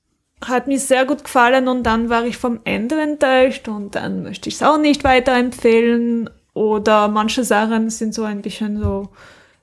[0.43, 4.49] hat mir sehr gut gefallen und dann war ich vom Ende enttäuscht und dann möchte
[4.49, 6.29] ich es auch nicht weiterempfehlen.
[6.53, 9.09] Oder manche Sachen sind so ein bisschen so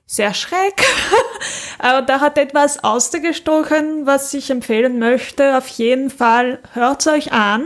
[0.05, 0.83] sehr schräg.
[1.79, 5.57] Aber da hat etwas ausgestochen, was ich empfehlen möchte.
[5.57, 7.65] Auf jeden Fall hört euch an.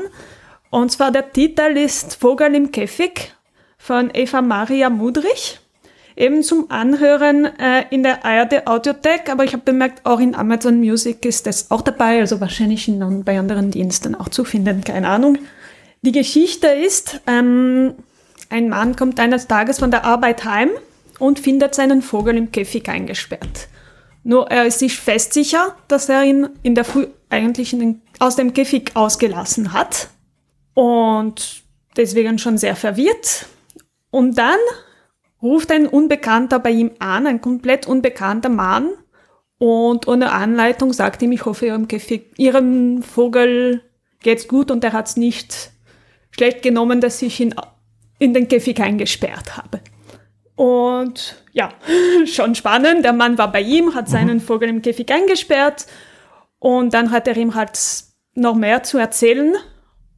[0.69, 3.34] Und zwar der Titel ist Vogel im Käfig
[3.85, 5.59] von Eva Maria Mudrich.
[6.15, 10.79] Eben zum Anhören äh, in der ARD Audiothek, aber ich habe bemerkt, auch in Amazon
[10.79, 15.09] Music ist das auch dabei, also wahrscheinlich in, bei anderen Diensten auch zu finden, keine
[15.09, 15.37] Ahnung.
[16.01, 17.93] Die Geschichte ist, ähm,
[18.49, 20.69] ein Mann kommt eines Tages von der Arbeit heim
[21.19, 23.67] und findet seinen Vogel im Käfig eingesperrt.
[24.23, 28.35] Nur er ist sich fest sicher, dass er ihn in der Früh eigentlich den, aus
[28.35, 30.09] dem Käfig ausgelassen hat
[30.73, 31.61] und
[31.97, 33.47] deswegen schon sehr verwirrt.
[34.15, 34.59] Und dann
[35.41, 38.93] ruft ein Unbekannter bei ihm an, ein komplett unbekannter Mann,
[39.57, 43.81] und ohne Anleitung sagt ihm, ich hoffe, ihrem, Käfig, ihrem Vogel
[44.21, 45.71] geht's gut und er hat's nicht
[46.31, 47.55] schlecht genommen, dass ich ihn
[48.17, 49.81] in den Käfig eingesperrt habe.
[50.55, 51.73] Und ja,
[52.25, 53.03] schon spannend.
[53.03, 55.87] Der Mann war bei ihm, hat seinen Vogel im Käfig eingesperrt
[56.59, 57.77] und dann hat er ihm halt
[58.33, 59.55] noch mehr zu erzählen.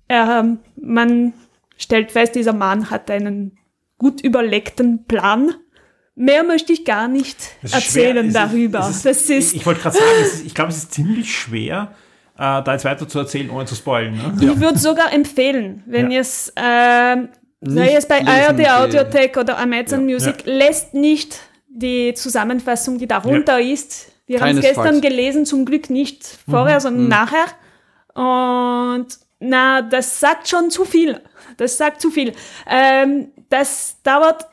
[0.08, 1.34] Er, man
[1.78, 3.58] stellt fest, dieser Mann hat einen
[3.98, 5.54] gut überlegten Plan.
[6.16, 8.26] Mehr möchte ich gar nicht ist erzählen schwer.
[8.26, 8.90] Ist- darüber.
[8.90, 11.36] ist- das ist, Ich, ich wollte gerade sagen, es ist, ich glaube, es ist ziemlich
[11.38, 11.92] schwer,
[12.36, 14.16] äh, da jetzt weiter zu erzählen, ohne zu spoilen.
[14.16, 14.34] Ne?
[14.42, 16.16] Ich würde sogar empfehlen, wenn Ja.
[16.18, 16.52] ihr es,
[17.60, 20.14] Nicht es bei ARD die- Audiothek oder Amazon Ja.
[20.16, 24.12] Music, lässt nicht die Zusammenfassung, die darunter ist.
[24.26, 27.46] Wir haben es gestern gelesen, zum Glück nicht vorher, sondern nachher.
[28.14, 29.08] Und
[29.40, 31.22] na, das sagt schon zu viel.
[31.58, 32.34] Das sagt zu viel.
[32.68, 34.48] Ähm, das dauert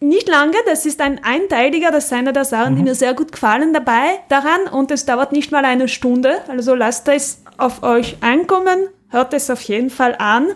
[0.00, 3.32] nicht lange, das ist ein einteiliger, das ist eine der Sachen, die mir sehr gut
[3.32, 8.16] gefallen dabei daran und es dauert nicht mal eine Stunde, also lasst es auf euch
[8.20, 10.48] einkommen, hört es auf jeden Fall an.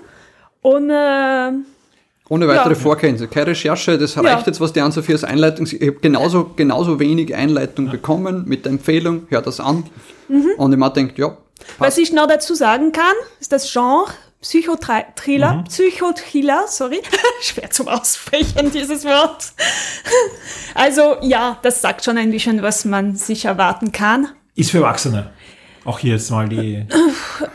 [0.61, 1.51] Und äh,
[2.29, 2.79] Ohne weitere Ja.
[2.79, 4.43] Vorkenntnisse, keine Recherche, das reicht Ja.
[4.47, 8.71] jetzt, was die Ann-Sophie als Einleitung, ich habe genauso, genauso wenig Einleitung bekommen mit der
[8.73, 9.85] Empfehlung, hört das an.
[10.57, 11.37] Und ich denkt, ja,
[11.79, 14.07] was ich noch dazu sagen kann, ist das Genre
[14.43, 17.01] Psychothriller, Psychothriller, sorry,
[17.41, 19.53] schwer zum Aussprechen dieses Wort.
[20.75, 24.29] Also ja, das sagt schon ein bisschen, was man sich erwarten kann.
[24.55, 25.31] Ist für Erwachsene.
[25.85, 26.85] Auch hier jetzt mal die.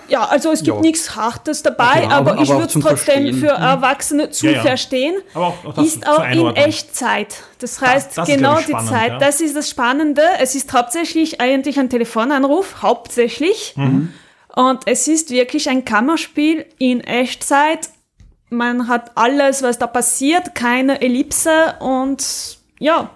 [0.09, 0.81] Ja, also es gibt Ja.
[0.81, 4.61] nichts Hartes dabei, Okay, aber, aber- ich würde es trotzdem für Erwachsene zu Ja, ja.
[4.63, 5.15] verstehen.
[5.33, 6.55] Aber auch, auch das ist auch in.
[6.55, 7.35] Echtzeit.
[7.59, 9.11] Das heißt, das ist, genau glaub ich, die spannend, Zeit.
[9.13, 9.17] ja.
[9.19, 10.21] Das ist das Spannende.
[10.39, 13.73] Es ist hauptsächlich eigentlich ein Telefonanruf, hauptsächlich.
[13.77, 14.13] Mhm.
[14.57, 17.89] Und es ist wirklich ein Kammerspiel in Echtzeit.
[18.49, 23.11] Man hat alles, was da passiert, keine Ellipse und ja,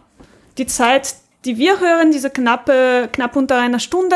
[0.60, 4.16] die Zeit, die wir hören, diese knappe, knapp unter einer Stunde,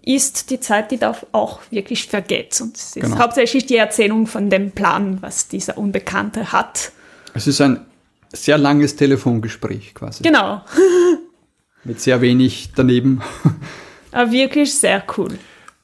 [0.00, 2.60] ist die Zeit, die da auch wirklich vergeht.
[2.60, 3.18] Und es ist Genau.
[3.18, 6.92] hauptsächlich die Erzählung von dem Plan, was dieser Unbekannte hat.
[7.34, 7.84] es ist ein
[8.32, 10.22] sehr langes Telefongespräch quasi.
[10.22, 10.62] Genau.
[11.82, 13.22] Mit sehr wenig daneben.
[14.12, 15.36] Aber wirklich sehr cool.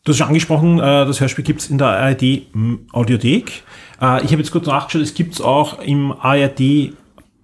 [0.04, 2.46] Du hast schon angesprochen, äh, das Hörspiel gibt es in der ARD
[2.92, 3.62] Audiothek.
[4.00, 6.94] Äh, ich habe jetzt kurz nachgeschaut, es gibt es auch im ARD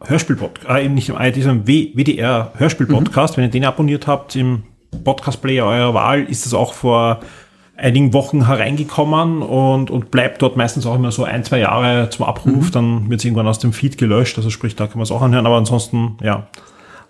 [0.02, 3.36] Hörspiel-Podcast, äh, eben nicht im ARD, sondern WDR Hörspiel-Podcast.
[3.36, 4.62] Wenn ihr den abonniert habt im
[5.04, 7.20] Podcast-Player eurer Wahl, ist das auch vor
[7.76, 12.24] einigen Wochen hereingekommen und, und bleibt dort meistens auch immer so ein, zwei Jahre zum
[12.24, 12.70] Abruf.
[12.70, 15.20] Dann wird es irgendwann aus dem Feed gelöscht, also sprich, da kann man es auch
[15.20, 15.44] anhören.
[15.44, 16.46] Aber ansonsten, ja,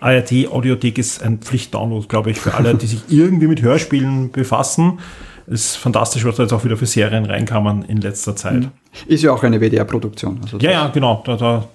[0.01, 4.99] ARD Audiothek ist ein Pflichtdownload, glaube ich, für alle, die sich irgendwie mit Hörspielen befassen.
[5.47, 8.69] Ist fantastisch, was da jetzt auch wieder für Serien reinkamen in letzter Zeit.
[9.07, 10.41] Ist ja auch eine WDR-Produktion.
[10.43, 11.23] Also Ja, ja, genau.
[11.25, 11.69] Da, da,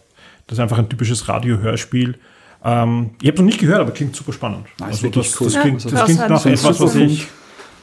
[0.48, 2.16] das ist einfach ein typisches Radio-Hörspiel.
[2.64, 4.66] Ähm, ich habe noch nicht gehört, aber klingt super spannend.
[4.76, 5.48] Ist also das, cool.
[5.48, 7.28] das Ja, klingt, das das klingt nach etwas, was ich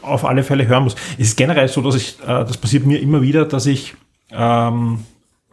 [0.03, 0.94] auf alle Fälle hören muss.
[1.18, 3.94] Es ist generell so, dass ich, äh, das passiert mir immer wieder, dass ich
[4.31, 5.05] ähm,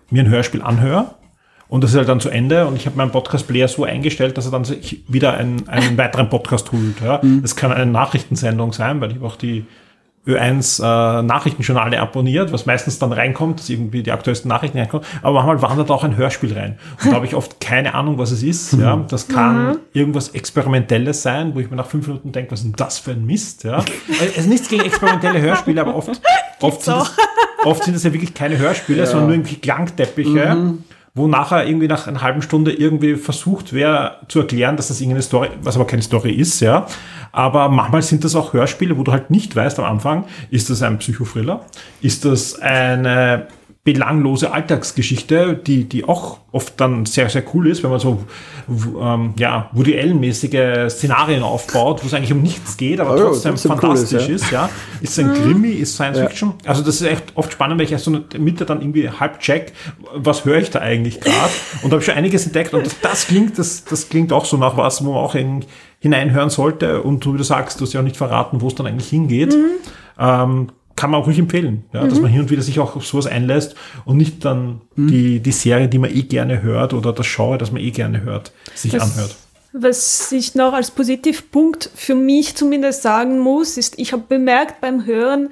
[0.09, 1.15] mir ein Hörspiel anhöre
[1.67, 4.45] und das ist halt dann zu Ende und ich habe meinen Podcast-Player so eingestellt, dass
[4.45, 7.01] er dann sich wieder einen, einen weiteren Podcast holt.
[7.03, 7.21] Ja.
[7.41, 9.65] Das kann eine Nachrichtensendung sein, weil ich habe auch die
[10.27, 15.05] Ö1 äh, Nachrichtenjournale abonniert, was meistens dann reinkommt, dass irgendwie die aktuellsten Nachrichten reinkommen.
[15.21, 16.77] Aber manchmal wandert auch ein Hörspiel rein.
[17.03, 18.73] Und da habe ich oft keine Ahnung, was es ist.
[18.73, 19.05] Ja.
[19.07, 22.73] Das kann irgendwas Experimentelles sein, wo ich mir nach fünf Minuten denke, was ist denn
[22.75, 23.63] das für ein Mist?
[23.63, 23.83] Ja.
[24.07, 26.09] Es ist nichts gegen experimentelle Hörspiele, aber oft,
[26.61, 27.15] oft, sind das,
[27.63, 30.75] oft sind das ja wirklich keine Hörspiele, sondern nur irgendwie Klangteppiche.
[31.15, 35.23] Wo nachher irgendwie nach einer halben Stunde irgendwie versucht wäre zu erklären, dass das irgendeine
[35.23, 36.87] Story, was aber keine Story ist, ja.
[37.31, 40.81] Aber manchmal sind das auch Hörspiele, wo du halt nicht weißt am Anfang, ist das
[40.81, 41.65] ein Psychothriller?
[42.01, 43.47] Ist das eine
[43.85, 48.23] belanglose Alltagsgeschichte, die, die auch oft dann sehr, sehr cool ist, wenn man so
[48.99, 53.23] ähm, ja, Woody Allen-mäßige Szenarien aufbaut, wo es eigentlich um nichts geht, aber Oh ja,
[53.25, 54.35] trotzdem trotzdem cool ist, fantastisch ja.
[54.35, 54.69] ist, ja.
[55.01, 56.55] Ist es ein Krimi, ist Science Fiction?
[56.65, 59.07] Also das ist echt oft spannend, weil ich erst so in der Mitte dann irgendwie
[59.07, 59.71] halb check,
[60.15, 61.51] was höre ich da eigentlich gerade?
[61.83, 64.77] Und habe schon einiges entdeckt und das, das klingt, das, das klingt auch so nach
[64.77, 65.63] was, wo man auch in,
[65.99, 68.73] hineinhören sollte und du, wie du sagst, du hast ja auch nicht verraten, wo es
[68.73, 69.55] dann eigentlich hingeht.
[70.17, 73.05] Ähm, kann man auch ruhig empfehlen, ja, dass man hin und wieder sich auch auf
[73.05, 77.27] sowas einlässt und nicht dann die, die Serie, die man eh gerne hört oder das
[77.35, 79.35] Genre, das man eh gerne hört, sich Das- anhört.
[79.77, 85.05] Was ich noch als Positivpunkt für mich zumindest sagen muss, ist, ich habe bemerkt beim
[85.05, 85.49] Hören,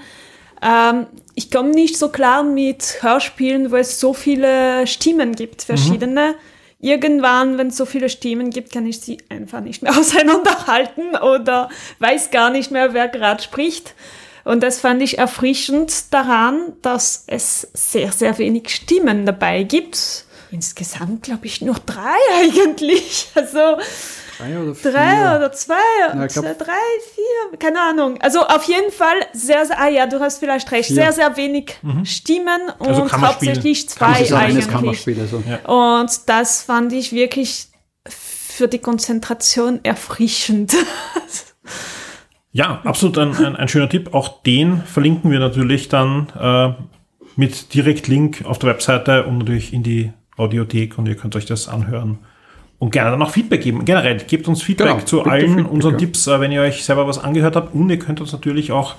[0.62, 6.36] ähm, ich komme nicht so klar mit Hörspielen, wo es so viele Stimmen gibt, verschiedene.
[6.80, 11.68] Irgendwann, wenn es so viele Stimmen gibt, kann ich sie einfach nicht mehr auseinanderhalten oder
[12.00, 13.94] weiß gar nicht mehr, wer gerade spricht.
[14.44, 20.26] Und das fand ich erfrischend daran, dass es sehr, sehr wenig Stimmen dabei gibt.
[20.52, 23.28] Insgesamt glaube ich nur drei eigentlich.
[23.36, 23.78] Also
[24.40, 24.92] Drei oder vier.
[24.92, 26.74] drei oder zwei, Ja, ich glaub- zwei, drei,
[27.14, 28.20] vier, keine Ahnung.
[28.20, 30.96] Also auf jeden Fall sehr, sehr, ah ja, du hast vielleicht recht, Vier.
[30.96, 34.68] sehr, sehr wenig Stimmen und Also hauptsächlich Das zwei eigentlich.
[35.20, 35.44] Also.
[35.72, 37.68] Und das fand ich wirklich
[38.10, 40.74] für die Konzentration erfrischend.
[42.54, 44.14] Ja, absolut ein, ein, ein schöner Tipp.
[44.14, 46.74] Auch den verlinken wir natürlich dann äh,
[47.36, 51.68] mit Direktlink auf der Webseite und natürlich in die Audiothek und ihr könnt euch das
[51.68, 52.20] anhören
[52.78, 53.86] und gerne dann auch Feedback geben.
[53.86, 55.98] Generell, gebt uns Feedback Genau, zu allen Feedback, unseren ja.
[55.98, 58.96] Tipps, äh, wenn ihr euch selber was angehört habt und ihr könnt uns natürlich auch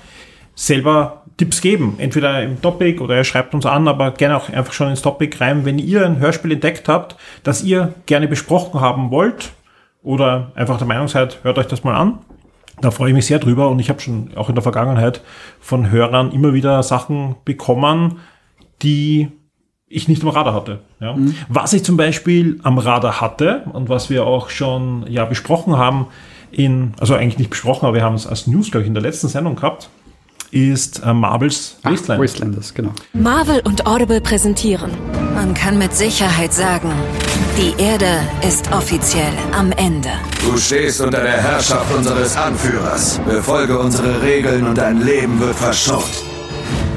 [0.56, 1.94] selber Tipps geben.
[1.98, 5.36] Entweder im Topic oder ihr schreibt uns an, aber gerne auch einfach schon ins Topic
[5.40, 9.52] rein, wenn ihr ein Hörspiel entdeckt habt, das ihr gerne besprochen haben wollt
[10.02, 12.18] oder einfach der Meinung seid, hört euch das mal an.
[12.80, 15.22] Da freue ich mich sehr drüber und ich habe schon auch in der Vergangenheit
[15.60, 18.18] von Hörern immer wieder Sachen bekommen,
[18.82, 19.28] die
[19.86, 20.80] ich nicht am Radar hatte.
[21.00, 21.16] Ja.
[21.48, 26.06] Was ich zum Beispiel am Radar hatte und was wir auch schon ja besprochen haben,
[26.50, 29.02] in, also eigentlich nicht besprochen, aber wir haben es als News, glaube ich, in der
[29.02, 29.88] letzten Sendung gehabt,
[30.54, 32.22] ist äh, Marvels Ah, Wasteland.
[32.22, 32.92] Wastelanders, genau.
[33.12, 34.92] Marvel und Audible präsentieren
[35.34, 36.92] Man kann mit Sicherheit sagen,
[37.58, 40.10] die Erde ist offiziell am Ende.
[40.40, 43.20] Du stehst unter der Herrschaft unseres Anführers.
[43.26, 46.04] Befolge unsere Regeln und dein Leben wird verschont.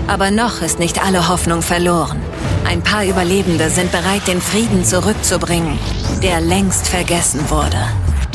[0.08, 2.20] Aber noch ist nicht alle Hoffnung verloren.
[2.66, 5.78] Ein paar Überlebende sind bereit, den Frieden zurückzubringen,
[6.22, 7.78] der längst vergessen wurde.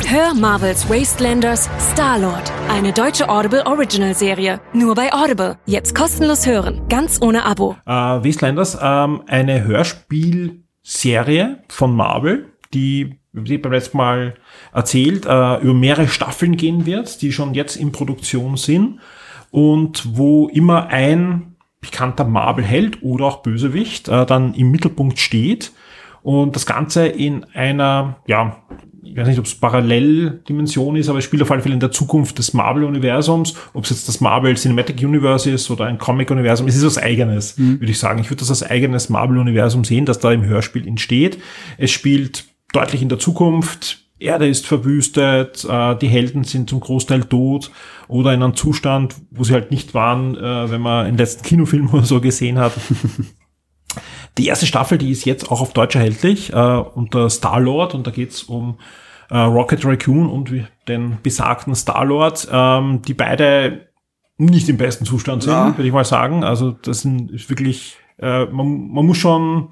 [0.06, 4.60] Hör Marvels Wastelanders Star-Lord, eine deutsche Audible Original Serie.
[4.72, 5.56] Nur bei Audible.
[5.66, 7.76] Jetzt kostenlos hören, ganz ohne Abo.
[7.86, 14.34] Äh, Wastelanders, ähm, eine Hörspielserie von Marvel, die, wie beim letzten Mal
[14.72, 19.00] erzählt, äh, über mehrere Staffeln gehen wird, die schon jetzt in Produktion sind
[19.50, 25.72] und wo immer ein bekannter Marvel-Held oder auch Bösewicht äh, dann im Mittelpunkt steht
[26.22, 28.62] und das Ganze in einer, ja,
[29.04, 31.90] ich weiß nicht, ob es Paralleldimension ist, aber es spielt auf alle Fälle in der
[31.90, 33.54] Zukunft des Marvel-Universums.
[33.74, 37.58] Ob es jetzt das Marvel Cinematic Universe ist oder ein Comic-Universum, es ist was eigenes,
[37.58, 38.20] würde ich sagen.
[38.20, 41.38] Ich würde das als eigenes Marvel-Universum sehen, das da im Hörspiel entsteht.
[41.78, 43.98] Es spielt deutlich in der Zukunft.
[44.20, 47.72] Erde ist verwüstet, äh, die Helden sind zum Großteil tot
[48.06, 51.92] oder in einem Zustand, wo sie halt nicht waren, äh, wenn man den letzten Kinofilm
[51.92, 52.72] oder so gesehen hat.
[54.38, 58.10] Die erste Staffel, die ist jetzt auch auf Deutsch erhältlich, äh, unter Star-Lord und da
[58.10, 58.78] geht's um
[59.30, 60.50] äh, Rocket Raccoon und
[60.88, 63.88] den besagten Star-Lord, ähm, die beide
[64.38, 65.76] nicht im besten Zustand sind, Ja.
[65.76, 66.44] würde ich mal sagen.
[66.44, 69.68] Also das sind, ist wirklich, äh, man, man muss schon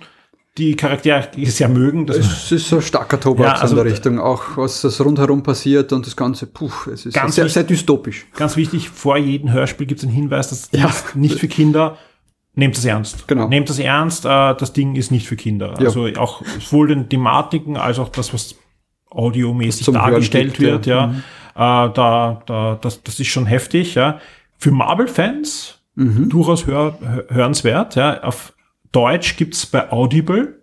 [0.59, 2.07] die Charaktere sehr mögen.
[2.07, 5.43] Das Es ist so starker Tobak Ja, also- in der Richtung, auch was das rundherum
[5.43, 8.27] passiert und das Ganze, puh, es ist Ganz sehr, wichtig- sehr dystopisch.
[8.37, 10.91] Ganz wichtig, vor jedem Hörspiel gibt es einen Hinweis, dass das Ja.
[11.15, 11.97] nicht für Kinder.
[12.55, 13.29] Nehmt das ernst.
[13.29, 13.49] Genau.
[13.49, 15.75] Nehmt das ernst, äh, das Ding ist nicht für Kinder.
[15.79, 15.87] Ja.
[15.87, 18.57] Also auch sowohl den Thematiken als auch das, was
[19.11, 21.15] audiomäßig Zum dargestellt gibt, wird, ja.
[21.57, 21.87] ja.
[21.87, 24.19] Äh, da, da, das, das ist schon heftig, ja.
[24.59, 27.95] für Marvel-Fans durchaus hör, hör- hörenswert.
[27.97, 28.23] Ja.
[28.23, 28.55] Auf
[28.91, 30.61] Deutsch gibt's bei Audible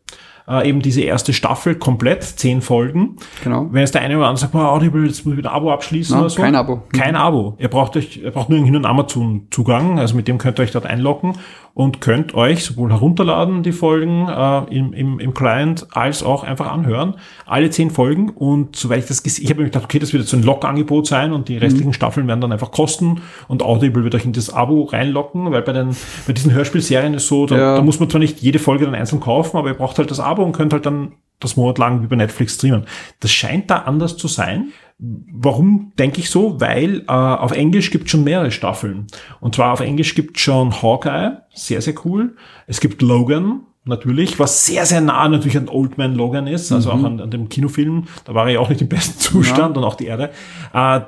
[0.47, 3.17] äh, eben diese erste Staffel komplett, zehn Folgen.
[3.43, 3.67] Genau.
[3.71, 5.71] Wenn jetzt der eine oder andere sagt, boah, Audible, jetzt muss ich wieder ein Abo
[5.71, 6.41] abschließen Na, oder so.
[6.41, 6.83] kein Abo.
[6.93, 7.55] Kein Abo.
[7.59, 10.63] Ihr braucht euch, ihr braucht nur einen Hin- und Amazon-Zugang, also mit dem könnt ihr
[10.63, 11.33] euch dort einloggen
[11.77, 16.71] und könnt euch sowohl herunterladen, die Folgen äh, im, im, im Client, als auch einfach
[16.71, 17.13] anhören.
[17.45, 20.21] Alle zehn Folgen und soweit ich das gesehen, ich habe mir gedacht, okay, das wird
[20.23, 24.03] jetzt so ein Lock-Angebot sein und die restlichen Staffeln werden dann einfach kosten und Audible
[24.03, 27.55] wird euch in das Abo reinlocken, weil bei den, bei diesen Hörspielserien ist so, da,
[27.55, 27.75] Ja.
[27.75, 30.19] da muss man zwar nicht jede Folge dann einzeln kaufen, aber ihr braucht halt das
[30.19, 32.85] Abo und könnt halt dann das Monat lang wie bei Netflix streamen.
[33.19, 34.69] Das scheint da anders zu sein.
[34.99, 36.59] Warum denke ich so?
[36.59, 39.05] Weil äh, auf Englisch gibt schon mehrere Staffeln.
[39.39, 42.35] Und zwar auf Englisch gibt schon Hawkeye, sehr, sehr cool.
[42.65, 46.91] Es gibt Logan, natürlich, was sehr, sehr nah natürlich an Old Man Logan ist, also
[46.91, 48.05] auch an, an dem Kinofilm.
[48.25, 50.31] Da war er ja auch nicht im besten Zustand und auch die Erde.
[50.73, 51.01] Äh,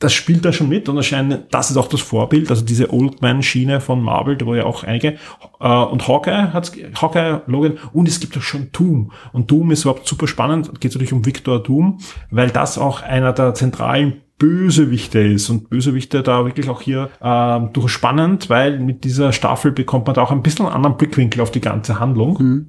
[0.00, 3.22] das spielt da schon mit und anscheinend, das ist auch das Vorbild, also diese Old
[3.22, 5.16] Man-Schiene von Marvel, da wo ja auch einige,
[5.60, 9.12] äh, und Hawkeye hat's, Hawkeye, Logan, und es gibt auch schon Doom.
[9.32, 13.32] Und Doom ist überhaupt super spannend, geht natürlich um Victor Doom, weil das auch einer
[13.32, 19.04] der zentralen Bösewichte ist und Bösewichte da wirklich auch hier ähm, durchaus spannend, weil mit
[19.04, 22.66] dieser Staffel bekommt man da auch ein bisschen einen anderen Blickwinkel auf die ganze Handlung.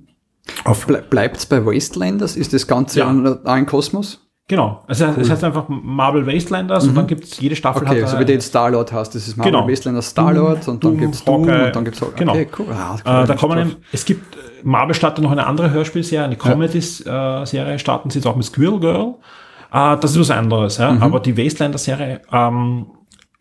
[0.88, 2.36] Ble Bleibt's bei Wastelanders?
[2.36, 3.10] Ist das Ganze Ja.
[3.10, 4.25] ein, ein Kosmos?
[4.48, 8.18] Genau, also es heißt einfach Marvel Wastelanders und dann gibt's jede Staffel Okay, hat so
[8.18, 9.68] äh, wie du jetzt Star-Lord hast, das ist Marvel Genau.
[9.70, 12.16] Wastelanders Star-Lord und dann Doom, gibt's Doom und dann gibt's Hawkeye.
[12.20, 12.32] genau.
[12.34, 12.66] Okay, cool.
[12.72, 13.36] Ah, Äh, da cool.
[13.38, 18.20] kommen, eben- es gibt, äh, Marvel startet noch eine andere Hörspielserie, eine Comedy-Serie, starten sie
[18.20, 19.16] jetzt auch mit Squirrel Girl.
[19.72, 20.96] Äh, das ist was anderes, ja.
[21.00, 22.88] Aber die Wastelander-Serie, ähm,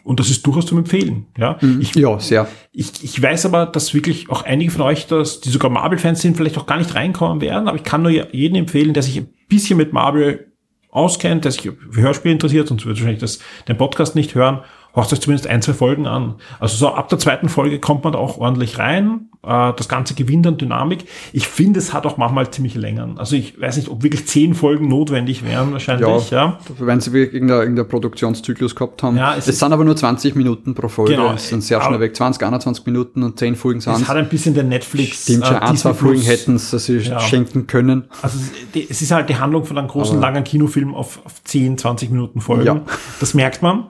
[0.03, 1.57] und das ist durchaus zum Empfehlen, ja.
[1.81, 2.47] Ich, Ja, sehr.
[2.73, 6.37] ich, ich weiß aber, dass wirklich auch einige von euch, dass, die sogar Marvel-Fans sind,
[6.37, 9.29] vielleicht auch gar nicht reinkommen werden, aber ich kann nur jedem empfehlen, der sich ein
[9.49, 10.53] bisschen mit Marvel
[10.95, 14.61] auskennt, der sich für Hörspiele interessiert, sonst würde wahrscheinlich das, den Podcast nicht hören,
[14.95, 16.35] hört euch zumindest ein, zwei Folgen an.
[16.61, 19.29] Also so ab der zweiten Folge kommt man da auch ordentlich rein.
[19.43, 21.05] Äh, Das Ganze gewinnt an Dynamik.
[21.33, 23.19] Ich finde, es hat auch manchmal ziemlich Längern.
[23.19, 26.59] Also ich weiß nicht, ob wirklich zehn Folgen notwendig wären wahrscheinlich, ja.
[26.79, 29.17] Wenn sie wirklich irgendeinen irgendein Produktionszyklus gehabt haben.
[29.17, 31.13] Ja, es es sind aber nur 20 Minuten pro Folge.
[31.17, 31.33] Genau.
[31.33, 32.17] Das sind sehr schnell weg.
[32.17, 35.25] 20, 21 Minuten und 10 Folgen sind Es hat ein bisschen den Netflix.
[35.25, 37.21] Stimmt schon, äh, ein, zwei Folgen hätten sie Ja.
[37.21, 38.05] schenken können.
[38.23, 38.39] Also
[38.75, 41.77] es- es ist halt die Handlung von einem großen, Aber- langen Kinofilm auf, auf 10,
[41.77, 42.65] 20 Minuten Folgen.
[42.67, 42.81] Ja.
[43.21, 43.89] Das merkt man.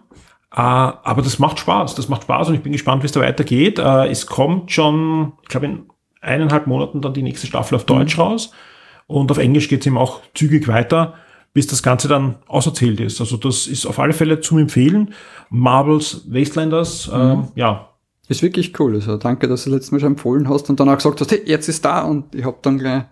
[0.54, 1.94] Äh, aber das macht Spaß.
[1.96, 3.78] Das macht Spaß und ich bin gespannt, wie es da weitergeht.
[3.78, 5.82] Äh, es kommt schon, ich glaube, in
[6.20, 8.50] eineinhalb Monaten dann die nächste Staffel auf Deutsch raus.
[9.06, 11.14] Und auf Englisch geht es eben auch zügig weiter,
[11.52, 13.20] bis das Ganze dann auserzählt ist.
[13.20, 15.12] Also das ist auf alle Fälle zum Empfehlen.
[15.50, 17.90] Marvels Wastelanders, ähm, ja,
[18.28, 18.94] Ist wirklich cool.
[18.94, 21.42] Also danke, dass du letztes Mal schon empfohlen hast und dann auch gesagt hast, hey,
[21.44, 23.02] jetzt ist da und ich habe dann gleich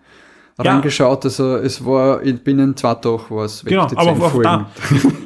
[0.63, 0.73] Ja.
[0.73, 1.25] reingeschaut.
[1.27, 3.71] Also es war in- binnen zwei Tagen war es weg.
[3.73, 4.71] Genau, aber auch da.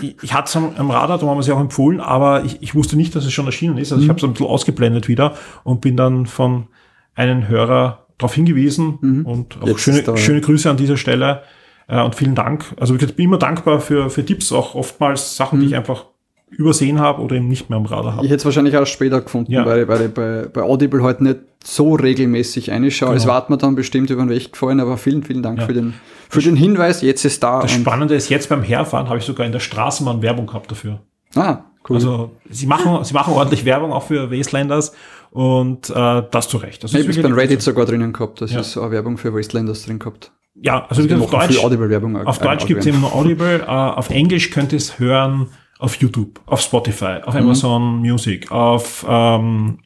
[0.00, 2.44] Ich, ich hatte es am, am Radar, da haben wir es ja auch empfohlen, aber
[2.44, 3.92] ich, ich wusste nicht, dass es schon erschienen ist.
[3.92, 6.68] Also ich habe es ein bisschen ausgeblendet wieder und bin dann von
[7.14, 11.42] einem Hörer darauf hingewiesen und auch Jetzt schöne, schöne Grüße an dieser Stelle
[11.88, 12.74] äh, und vielen Dank.
[12.78, 16.06] Also ich bin immer dankbar für, für Tipps, auch oftmals Sachen, die ich einfach
[16.50, 18.26] übersehen habe oder eben nicht mehr am Radar Ich habe.
[18.26, 19.64] hätte es wahrscheinlich auch später gefunden, Ja.
[19.66, 23.14] weil, weil ich bei, bei Audible halt nicht so regelmäßig reinschaue.
[23.14, 23.34] Es Genau.
[23.34, 25.66] war mir dann bestimmt über den Weg gefallen, aber vielen, vielen Dank Ja.
[25.66, 25.94] für, den,
[26.28, 27.02] für den Hinweis.
[27.02, 27.60] Jetzt ist da.
[27.60, 31.00] Das Spannende ist, jetzt beim Herfahren habe ich sogar in der Straßenbahn Werbung gehabt dafür.
[31.34, 31.58] Ah,
[31.88, 31.96] cool.
[31.96, 34.92] Also sie machen, sie machen ordentlich Werbung auch für Wastelanders
[35.30, 36.82] und äh, das zu Recht.
[36.84, 38.40] Das ich habe es beim Reddit sogar drinnen gehabt.
[38.40, 38.60] Das Ja.
[38.60, 40.32] ist auch Werbung für Wastelanders drin gehabt.
[40.60, 41.58] Ja, also, gesagt, auf Deutsch,
[42.24, 45.94] auf Deutsch gibt es eben nur Audible, äh, auf Englisch könnt ihr es hören auf
[45.96, 49.78] YouTube, auf Spotify, auf Amazon Music, auf ähm,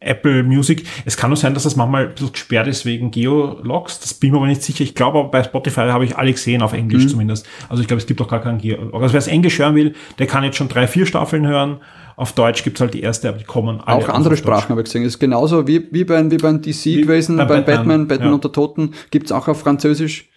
[0.00, 0.84] Apple Music.
[1.04, 3.98] Es kann nur sein, dass das manchmal ein bisschen gesperrt ist wegen Geologs.
[3.98, 4.84] Das bin ich mir aber nicht sicher.
[4.84, 7.46] Ich glaube aber bei Spotify habe ich alle gesehen, auf Englisch zumindest.
[7.68, 9.02] Also ich glaube, es gibt auch gar keinen Geolog.
[9.02, 11.78] Also wer es Englisch hören will, der kann jetzt schon drei, vier Staffeln hören.
[12.14, 14.36] Auf Deutsch gibt es halt die erste, aber die kommen alle Auch andere.
[14.36, 15.04] Sprachen habe ich gesehen.
[15.04, 18.34] Ist genauso wie, wie beim, wie beim DC gewesen, beim beim Batman, Batman, Batman ja.
[18.34, 18.94] unter Toten.
[19.10, 20.28] Gibt's auch auf Französisch.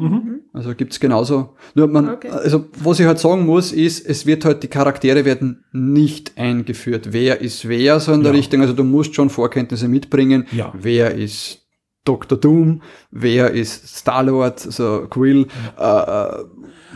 [0.00, 0.40] Mhm.
[0.52, 1.54] Also gibt's genauso.
[1.74, 2.28] Nur man, Okay.
[2.30, 7.12] also was ich halt sagen muss, ist, es wird halt, die Charaktere werden nicht eingeführt.
[7.12, 8.38] Wer ist wer, so in der Ja.
[8.38, 8.60] Richtung.
[8.62, 10.46] Also du musst schon Vorkenntnisse mitbringen.
[10.52, 10.72] Ja.
[10.76, 11.58] Wer ist
[12.04, 12.38] Dr.
[12.38, 12.82] Doom?
[13.10, 14.64] Wer ist Star-Lord?
[14.66, 15.46] Also Quill?
[15.78, 16.44] Äh, äh,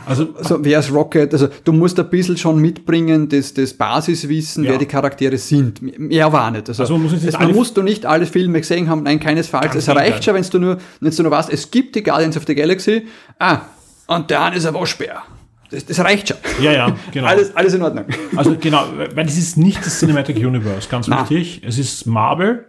[0.07, 1.33] Also also wer ist Rocket?
[1.33, 4.71] Also du musst ein bisschen schon mitbringen, das, das Basiswissen, Ja.
[4.73, 5.81] wer die Charaktere sind.
[5.99, 6.69] Mehr war nicht.
[6.69, 9.75] Also, Also muss es, man musst du nicht alle Filme gesehen haben, nein, keinesfalls.
[9.75, 12.45] Es reicht schon, wenn du nur, wenn du nur weißt, es gibt die Guardians of
[12.47, 13.07] the Galaxy.
[13.39, 13.61] Ah,
[14.07, 15.23] und der eine ist ein Waschbär.
[15.71, 16.37] Das, das reicht schon.
[16.63, 17.27] ja, ja, genau.
[17.27, 18.05] Alles, alles in Ordnung.
[18.37, 18.85] Also genau,
[19.15, 21.29] weil es ist nicht das Cinematic Universe, ganz Na.
[21.29, 21.63] wichtig.
[21.67, 22.67] Es ist Marvel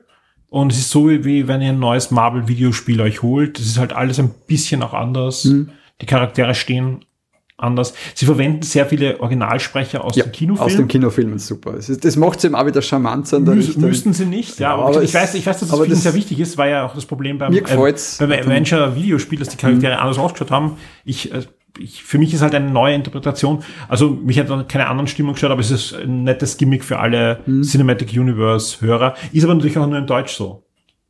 [0.50, 3.60] und es ist so, wie, wie wenn ihr ein neues Marvel-Videospiel euch holt.
[3.60, 5.44] Es ist halt alles ein bisschen auch anders.
[5.44, 5.70] Mhm.
[6.02, 7.04] Die Charaktere stehen
[7.58, 7.94] anders.
[8.14, 10.66] Sie verwenden sehr viele Originalsprecher aus dem Kinofilm.
[10.66, 11.74] Aus dem Kinofilm ist super.
[11.74, 14.60] Das, ist, das macht sie eben auch wieder charmant an der Müs müssten sie nicht,
[14.60, 16.40] ja, Ja, aber, aber ich, es- weiß, ich weiß, dass das vielen das- sehr wichtig
[16.40, 18.18] ist, war ja auch das Problem beim, gefällt's.
[18.20, 20.78] beim Adventure-Videospiel, dass die Charaktere anders ausgeschaut haben.
[21.06, 21.44] Ich, äh,
[21.78, 23.64] ich, für mich ist halt eine neue Interpretation.
[23.88, 27.00] Also mich hat dann keine anderen Stimmen gestört, aber es ist ein nettes Gimmick für
[27.00, 29.16] alle Cinematic Universe-Hörer.
[29.34, 30.64] Ist aber natürlich auch nur in Deutsch so.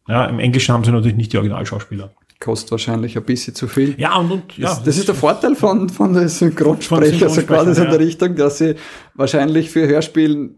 [0.08, 2.12] Ja, im Englischen haben sie natürlich nicht die Originalschauspieler.
[2.40, 3.96] Kostet wahrscheinlich ein bisschen zu viel.
[3.98, 7.42] Ja, und, und ja, Das, das ist der Vorteil von, von der Synchronsprecher, Von so
[7.44, 8.06] quasi so in der ja.
[8.06, 8.76] Richtung, dass sie
[9.14, 10.50] wahrscheinlich für Hörspiel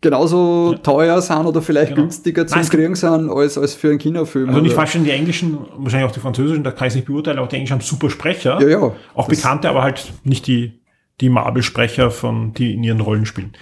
[0.00, 2.02] genauso teuer sind oder vielleicht Genau.
[2.02, 4.48] günstiger zum Nein, es- Kriegen sind als, als für einen Kinofilm.
[4.48, 7.38] Also nicht falsch die Englischen, wahrscheinlich auch die Französischen, da kann ich es nicht beurteilen,
[7.38, 8.60] auch die Englischen haben super Sprecher.
[8.60, 8.92] Ja, ja.
[9.14, 10.80] Auch Das- bekannte, aber halt nicht die,
[11.20, 13.54] die Marvel-Sprecher von, die in ihren Rollen spielen.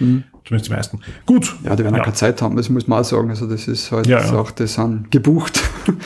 [0.45, 0.99] Zumindest die meisten.
[1.25, 1.53] Gut.
[1.61, 1.67] Mhm.
[1.67, 2.03] Ja, die werden ja Ja.
[2.03, 3.29] keine Zeit haben, das muss man auch sagen.
[3.29, 4.33] Also das ist halt Ja, ja.
[4.37, 5.61] auch, die sind gebucht.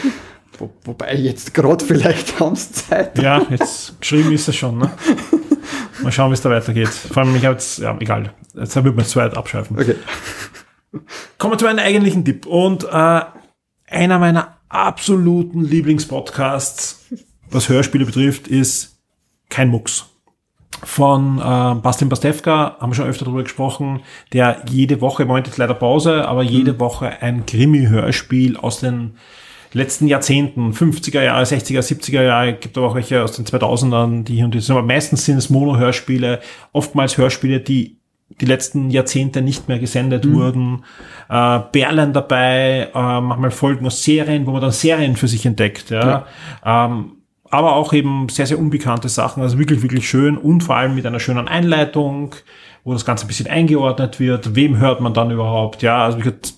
[0.59, 3.17] Wo, wobei jetzt gerade vielleicht haben sie Zeit.
[3.19, 4.91] Ja, jetzt geschrieben ist es schon, ne?
[6.03, 6.89] Mal schauen, wie es da weitergeht.
[6.89, 8.33] Vor allem, ich habe jetzt, ja, egal.
[8.53, 9.79] Jetzt wird man zu weit abschweifen.
[9.79, 9.95] Okay.
[11.37, 12.45] Kommen wir zu meinem eigentlichen Tipp.
[12.45, 13.21] Und äh,
[13.87, 17.05] einer meiner absoluten Lieblingspodcasts,
[17.49, 18.99] was Hörspiele betrifft, ist
[19.49, 20.05] Kein Mucks.
[20.83, 24.01] Von äh, Bastian Pastewka haben wir schon öfter darüber gesprochen,
[24.33, 29.17] der jede Woche, im Moment ist leider Pause, aber jede Woche ein Krimi-Hörspiel aus den
[29.73, 34.35] letzten Jahrzehnten, 50er Jahre, 60er, 70er Jahre, gibt aber auch welche aus den 2000ern, die
[34.35, 36.39] hier und die sind, aber meistens sind es Mono-Hörspiele,
[36.73, 37.97] oftmals Hörspiele, die
[38.41, 40.83] die letzten Jahrzehnte nicht mehr gesendet wurden.
[41.29, 45.89] Äh, Bärlein dabei, äh, manchmal Folgen aus Serien, wo man dann Serien für sich entdeckt.
[45.89, 46.25] Ja.
[46.65, 47.13] Ähm,
[47.49, 51.05] aber auch eben sehr, sehr unbekannte Sachen, also wirklich, wirklich schön und vor allem mit
[51.05, 52.35] einer schönen Einleitung,
[52.83, 54.55] wo das Ganze ein bisschen eingeordnet wird.
[54.55, 55.81] Wem hört man dann überhaupt?
[55.81, 56.55] Ja, also gesagt,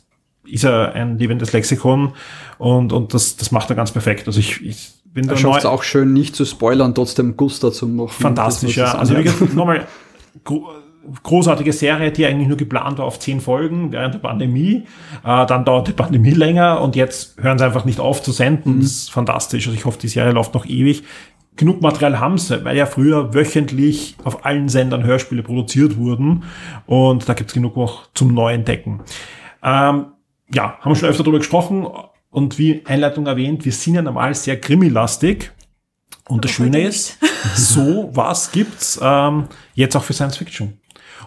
[0.51, 2.13] ist er ein lebendes Lexikon
[2.57, 4.27] und, und das, das macht er ganz perfekt.
[4.27, 7.87] Also ich, ich bin da schafft es auch schön, nicht zu spoilern, trotzdem Guster zu
[7.87, 8.09] machen.
[8.09, 8.93] Fantastisch, ja.
[8.93, 9.87] Also wie gesagt, nochmal
[10.43, 10.69] gro
[11.23, 14.83] großartige Serie, die eigentlich nur geplant war auf zehn Folgen während der Pandemie.
[15.23, 18.75] Äh, dann dauert die Pandemie länger und jetzt hören sie einfach nicht auf zu senden.
[18.75, 18.81] Mhm.
[18.81, 19.67] Das ist fantastisch.
[19.67, 21.03] Also ich hoffe, die Serie läuft noch ewig.
[21.55, 26.43] Genug Material haben sie, weil ja früher wöchentlich auf allen Sendern Hörspiele produziert wurden
[26.85, 29.01] und da gibt's genug noch zum Neuentdecken.
[29.63, 30.05] Ähm,
[30.53, 31.87] ja, haben wir schon öfter darüber gesprochen
[32.29, 35.51] und wie Einleitung erwähnt, wir sind ja normal sehr krimilastig.
[36.27, 37.17] Und das Schöne ist,
[37.55, 40.79] so was gibt's ähm, jetzt auch für Science Fiction.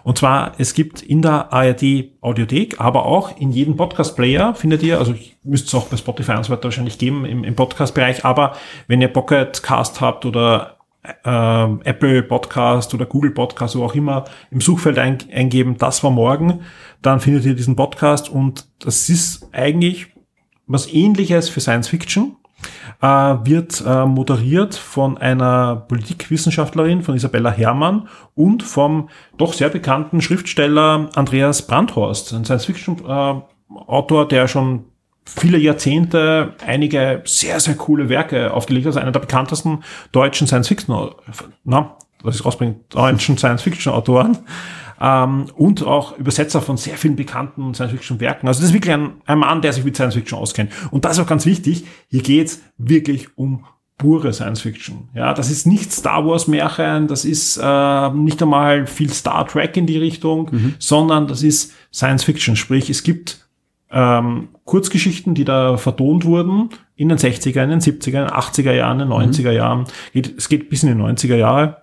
[0.03, 4.99] Und zwar, es gibt in der ARD Audiothek, aber auch in jedem Podcast-Player findet ihr,
[4.99, 8.25] also ich müsste es auch bei Spotify und so weiter wahrscheinlich geben im, im Podcast-Bereich,
[8.25, 8.57] aber
[8.87, 10.72] wenn ihr Pocket Cast habt oder
[11.25, 16.11] ähm, Apple Podcast oder Google Podcast, wo auch immer, im Suchfeld ein, eingeben, das war
[16.11, 16.61] morgen,
[17.01, 20.07] dann findet ihr diesen Podcast und das ist eigentlich
[20.67, 22.37] was ähnliches für Science Fiction,
[23.01, 30.21] äh, wird äh, moderiert von einer Politikwissenschaftlerin, von Isabella Herrmann und vom doch sehr bekannten
[30.21, 34.85] Schriftsteller Andreas Brandhorst, ein Science-Fiction-Autor, der schon
[35.25, 38.87] viele Jahrzehnte einige sehr, sehr coole Werke aufgelegt.
[38.87, 41.11] Also einer der bekanntesten deutschen Science-Fiction,
[41.63, 44.39] na, was ich rausbringe, deutschen Science-Fiction-Autoren
[45.01, 48.47] ähm, und auch Übersetzer von sehr vielen bekannten Science-Fiction-Werken.
[48.47, 50.71] Also das ist wirklich ein, ein Mann, der sich mit Science-Fiction auskennt.
[50.91, 53.65] Und das ist auch ganz wichtig, hier geht's wirklich um
[53.97, 55.09] pure Science-Fiction.
[55.13, 59.85] Ja, das ist nicht Star Wars-Märchen, das ist äh, nicht einmal viel Star Trek in
[59.85, 60.49] die Richtung,
[60.79, 62.55] sondern das ist Science-Fiction.
[62.55, 63.42] Sprich, es gibt
[63.93, 68.71] ähm, Kurzgeschichten, die da vertont wurden in den 60er, in den 70er, in den 80er
[68.71, 69.85] Jahren, in den 90er Jahren.
[70.13, 71.77] Geht, es geht bis in die 90er Jahre.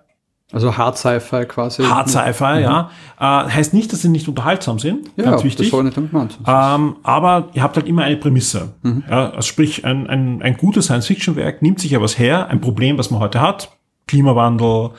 [0.51, 1.83] Also Hard Sci-Fi quasi.
[1.83, 2.89] Hard Sci-Fi, ja.
[3.19, 5.09] Äh, heißt nicht, dass sie nicht unterhaltsam sind.
[5.15, 5.71] Ja, ganz das wichtig.
[5.71, 6.37] war nicht damit gemeint.
[6.45, 8.73] Ähm, aber ihr habt halt immer eine Prämisse.
[9.09, 12.97] Ja, also sprich, ein, ein, ein gutes Science-Fiction-Werk nimmt sich ja was her, ein Problem,
[12.97, 13.71] was man heute hat.
[14.07, 14.89] Klimawandel,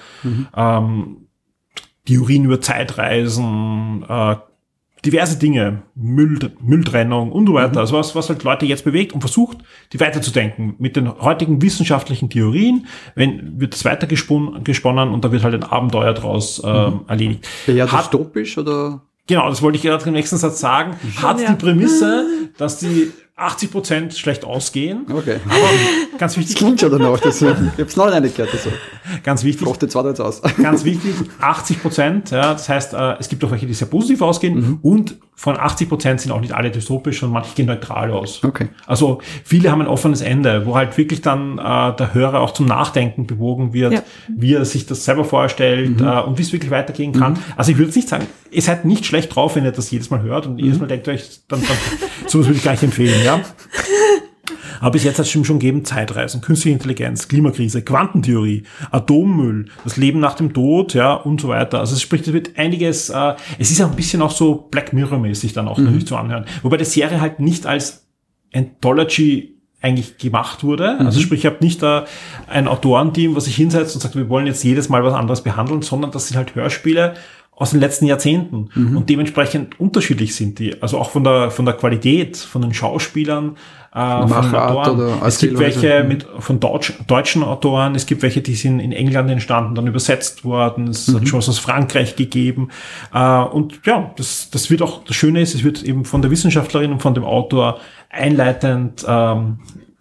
[0.56, 1.26] ähm,
[2.06, 4.36] Theorien über Zeitreisen, äh,
[5.04, 7.80] diverse Dinge, Müll, Mülltrennung und so weiter.
[7.80, 9.58] Also was, was halt Leute jetzt bewegt und versucht,
[9.92, 10.74] die weiterzudenken.
[10.78, 15.64] Mit den heutigen wissenschaftlichen Theorien wenn, wird es weitergesponnen gesponnen und da wird halt ein
[15.64, 17.48] Abenteuer draus ähm, erledigt.
[17.66, 19.02] Eher Hat- dystopisch oder?
[19.26, 20.96] Genau, das wollte ich gerade im nächsten Satz sagen.
[21.16, 21.50] Hat ja.
[21.50, 22.26] die Prämisse,
[22.58, 25.06] dass die 80% schlecht ausgehen.
[25.10, 25.36] Okay.
[25.48, 27.18] Aber ganz Das wichtig, klingt schon danach.
[27.18, 28.52] Das, ich hab's noch nicht gehört.
[28.54, 28.70] Also.
[29.24, 30.42] ganz wichtig, Brachte zwar jetzt aus.
[30.62, 34.20] ganz wichtig, 80 Prozent, ja, das heißt, äh, es gibt auch welche, die sehr positiv
[34.22, 34.78] ausgehen Mhm.
[34.82, 38.44] und von 80 Prozent sind auch nicht alle dystopisch und manche gehen neutral aus.
[38.44, 38.68] Okay.
[38.86, 42.66] Also viele haben ein offenes Ende, wo halt wirklich dann äh, der Hörer auch zum
[42.66, 44.02] Nachdenken bewogen wird, Ja.
[44.28, 46.06] wie er sich das selber vorstellt Mhm.
[46.06, 47.38] äh, und wie es wirklich weitergehen kann.
[47.56, 50.10] Also ich würde jetzt nicht sagen, ihr seid nicht schlecht drauf, wenn ihr das jedes
[50.10, 50.58] Mal hört und Mhm.
[50.60, 51.76] jedes Mal denkt euch, dann, dann
[52.28, 53.40] sowas würde ich gar nicht empfehlen, ja.
[54.80, 60.18] Aber bis jetzt hat es schon gegeben Zeitreisen, künstliche Intelligenz, Klimakrise, Quantentheorie, Atommüll, das Leben
[60.18, 61.78] nach dem Tod, ja, und so weiter.
[61.78, 64.92] Also es spricht, es wird einiges, äh, es ist auch ein bisschen auch so Black
[64.92, 65.84] Mirror-mäßig dann auch Mhm.
[65.84, 66.46] natürlich zu anhören.
[66.62, 68.06] Wobei die Serie halt nicht als
[68.52, 70.98] Anthology eigentlich gemacht wurde.
[70.98, 71.24] Also Mhm.
[71.24, 72.04] sprich, ich habe nicht da
[72.48, 75.82] ein Autorenteam, was sich hinsetzt und sagt, wir wollen jetzt jedes Mal was anderes behandeln,
[75.82, 77.14] sondern das sind halt Hörspiele
[77.54, 78.96] aus den letzten Jahrzehnten Mhm.
[78.96, 80.82] und dementsprechend unterschiedlich sind die.
[80.82, 83.56] Also auch von der von der Qualität, von den Schauspielern,
[83.94, 85.18] äh, von den Autoren.
[85.24, 89.30] Es gibt welche mit von Deutsch, deutschen Autoren, es gibt welche, die sind in England
[89.30, 91.16] entstanden, dann übersetzt worden, es Mhm.
[91.16, 92.68] hat schon was aus Frankreich gegeben.
[93.14, 96.30] Äh, und ja, das, das wird auch, das Schöne ist, es wird eben von der
[96.30, 97.78] Wissenschaftlerin und von dem Autor
[98.10, 99.58] einleitend ähm,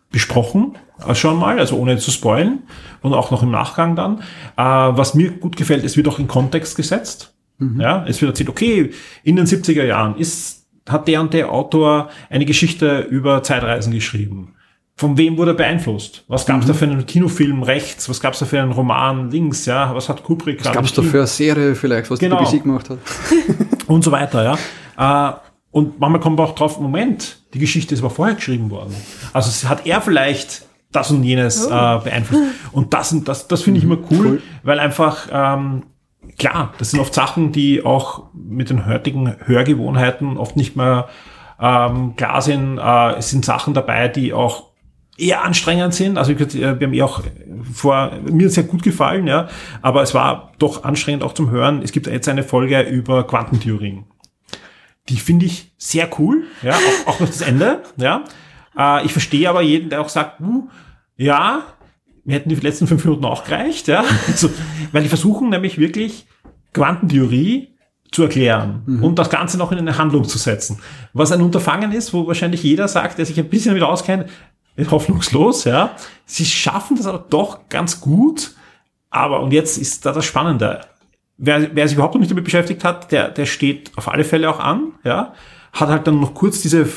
[0.09, 0.77] besprochen,
[1.07, 2.59] äh, schon mal, also ohne zu spoilen
[3.01, 4.19] und auch noch im Nachgang dann.
[4.57, 7.33] Äh, was mir gut gefällt, es wird auch in Kontext gesetzt.
[7.79, 8.91] Ja, es wird erzählt, okay,
[9.23, 14.55] in den 70er Jahren ist, hat der und der Autor eine Geschichte über Zeitreisen geschrieben.
[14.95, 16.23] Von wem wurde er beeinflusst?
[16.27, 18.07] Was gab es da für einen Kinofilm rechts?
[18.09, 19.65] Was gab es da für einen Roman links?
[19.65, 22.37] Ja, was hat Kubrick Was gab es da für eine Serie vielleicht, was Genau.
[22.37, 22.99] die BBC gemacht hat?
[23.87, 24.57] und so weiter,
[24.97, 25.29] ja.
[25.29, 25.33] Äh,
[25.71, 28.93] und manchmal kommt man auch drauf, Moment, die Geschichte ist aber vorher geschrieben worden.
[29.33, 32.43] Also hat er vielleicht das und jenes äh, beeinflusst.
[32.73, 35.83] Und das, und das, das finde ich immer cool, weil einfach, ähm,
[36.37, 41.09] klar, das sind oft Sachen, die auch mit den heutigen Hörgewohnheiten oft nicht mehr
[41.59, 42.77] ähm, klar sind.
[42.77, 44.71] Äh, es sind Sachen dabei, die auch
[45.17, 46.17] eher anstrengend sind.
[46.17, 47.21] Also äh, wir haben eh auch
[47.71, 49.47] vor, mir sehr gut gefallen, ja,
[49.81, 51.81] aber es war doch anstrengend auch zum Hören.
[51.83, 54.05] Es gibt jetzt eine Folge über Quantentheorien.
[55.09, 58.23] Die finde ich sehr cool, ja, auch, auch noch das Ende, ja.
[58.77, 60.69] Äh, ich verstehe aber jeden, der auch sagt, uh,
[61.17, 61.63] ja,
[62.31, 64.03] mir hätten die letzten fünf Minuten auch gereicht, ja.
[64.27, 64.49] Also,
[64.91, 66.25] weil die versuchen nämlich wirklich
[66.73, 67.75] Quantentheorie
[68.11, 70.79] zu erklären und das Ganze noch in eine Handlung zu setzen.
[71.13, 74.29] Was ein Unterfangen ist, wo wahrscheinlich jeder sagt, der sich ein bisschen damit auskennt,
[74.75, 75.95] ist hoffnungslos, ja.
[76.25, 78.55] Sie schaffen das aber doch ganz gut.
[79.09, 80.81] Aber, und jetzt ist da das Spannende.
[81.37, 84.49] Wer, wer sich überhaupt noch nicht damit beschäftigt hat, der, der steht auf alle Fälle
[84.49, 85.33] auch an, ja.
[85.73, 86.87] Hat halt dann noch kurz diese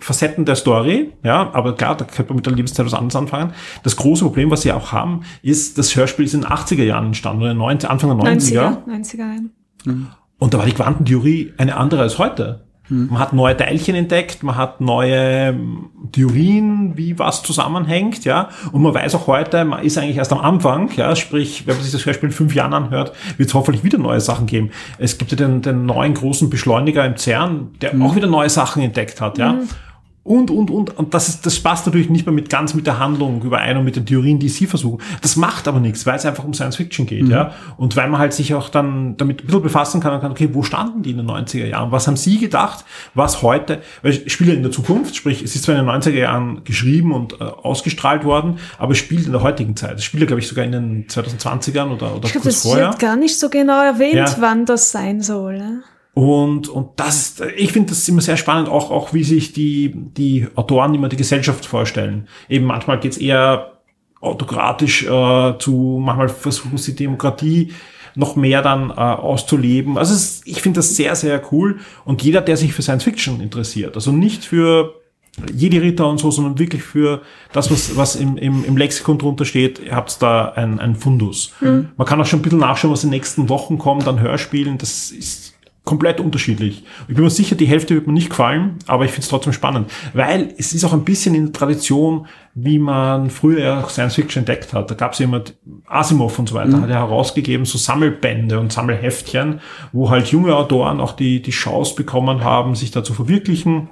[0.00, 3.52] Facetten der Story, ja, aber klar, da könnte man mit der Lebenszeit was anderes anfangen.
[3.82, 7.06] Das große Problem, was sie auch haben, ist, das Hörspiel ist in den 80er Jahren
[7.06, 8.86] entstanden, oder 90, Anfang der 90er.
[8.86, 9.40] 90er.
[9.86, 9.94] 90er.
[10.38, 12.64] Und da war die Quantentheorie eine andere als heute.
[12.90, 18.48] Man hat neue Teilchen entdeckt, man hat neue ähm, Theorien, wie was zusammenhängt, ja.
[18.72, 21.14] Und man weiß auch heute, man ist eigentlich erst am Anfang, ja.
[21.14, 24.20] Sprich, wenn man sich das Hörspiel in fünf Jahren anhört, wird es hoffentlich wieder neue
[24.20, 24.70] Sachen geben.
[24.98, 28.82] Es gibt ja den, den neuen großen Beschleuniger im CERN, der auch wieder neue Sachen
[28.82, 29.56] entdeckt hat, ja.
[30.22, 32.98] Und, und, und, und das ist, das passt natürlich nicht mehr mit ganz mit der
[32.98, 35.00] Handlung überein und mit den Theorien, die sie versuchen.
[35.22, 37.52] Das macht aber nichts, weil es einfach um Science Fiction geht, ja.
[37.78, 40.50] Und weil man halt sich auch dann damit ein bisschen befassen kann und kann, okay,
[40.52, 41.90] wo standen die in den 90er Jahren?
[41.90, 45.64] Was haben sie gedacht, was heute, weil ich spiele in der Zukunft, sprich, es ist
[45.64, 49.42] zwar in den 90er Jahren geschrieben und äh, ausgestrahlt worden, aber es spielt in der
[49.42, 49.96] heutigen Zeit.
[49.96, 52.62] Es spielt ja, glaube ich, sogar in den 2020ern oder, oder Ich glaube, kurz das
[52.62, 52.88] vorher.
[52.88, 54.36] wird gar nicht so genau erwähnt, Ja.
[54.38, 55.56] wann das sein soll.
[55.58, 55.82] Ne?
[56.12, 59.92] Und, und das ist, ich finde das immer sehr spannend, auch, auch wie sich die,
[59.94, 62.26] die Autoren immer die Gesellschaft vorstellen.
[62.48, 63.78] Eben manchmal geht's eher
[64.20, 67.72] autokratisch äh, zu, manchmal versuchen sie Demokratie
[68.16, 69.96] noch mehr dann äh, auszuleben.
[69.96, 71.78] Also es, ich finde das sehr, sehr cool.
[72.04, 74.94] Und jeder, der sich für Science Fiction interessiert, also nicht für
[75.54, 79.44] Jedi Ritter und so, sondern wirklich für das, was, was im, im, im Lexikon drunter
[79.44, 81.52] steht, ihr habt da ein, ein Fundus.
[81.60, 81.90] Mhm.
[81.96, 84.76] Man kann auch schon ein bisschen nachschauen, was in den nächsten Wochen kommt an Hörspielen.
[84.76, 85.49] Das ist
[85.90, 86.84] komplett unterschiedlich.
[87.08, 89.52] Ich bin mir sicher, die Hälfte wird mir nicht gefallen, aber ich finde es trotzdem
[89.52, 94.42] spannend, weil es ist auch ein bisschen in der Tradition, wie man früher Science Fiction
[94.42, 94.88] entdeckt hat.
[94.88, 95.42] Da gab es immer
[95.88, 99.60] Asimov und so weiter, hat ja herausgegeben, so Sammelbände und Sammelheftchen,
[99.90, 103.90] wo halt junge Autoren auch die, die Chance bekommen haben, sich da zu verwirklichen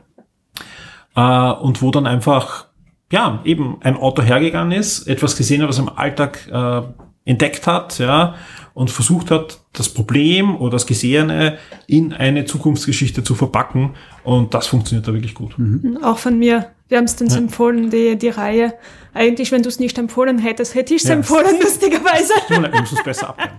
[1.16, 2.66] äh, und wo dann einfach,
[3.11, 6.82] ja, eben ein Autor hergegangen ist, etwas gesehen hat, was er im Alltag äh,
[7.28, 8.36] entdeckt hat, ja,
[8.79, 11.59] und versucht hat, das Problem oder das Gesehene
[11.89, 13.97] in eine Zukunftsgeschichte zu verpacken.
[14.22, 15.57] Und das funktioniert da wirklich gut.
[16.01, 18.74] Auch von mir wärmstens empfohlen, die, die Reihe.
[19.14, 21.16] Eigentlich, wenn du es nicht empfohlen hättest, hätte ich es Ja.
[21.16, 22.33] empfohlen, lustigerweise.
[22.49, 23.59] Wir müssen es besser abklären.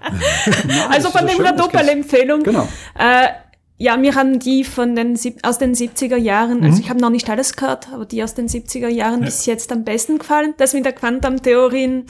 [0.89, 2.43] also von dem ja Doppelempfehlung.
[2.43, 2.69] Genau.
[2.97, 3.27] Äh,
[3.77, 6.63] ja, mir haben die von den aus den 70er Jahren, Mhm.
[6.65, 9.69] also ich habe noch nicht alles gehört, aber die aus den 70er Jahren bis jetzt
[9.73, 10.53] am besten gefallen.
[10.55, 12.05] Das mit der Quantentheorien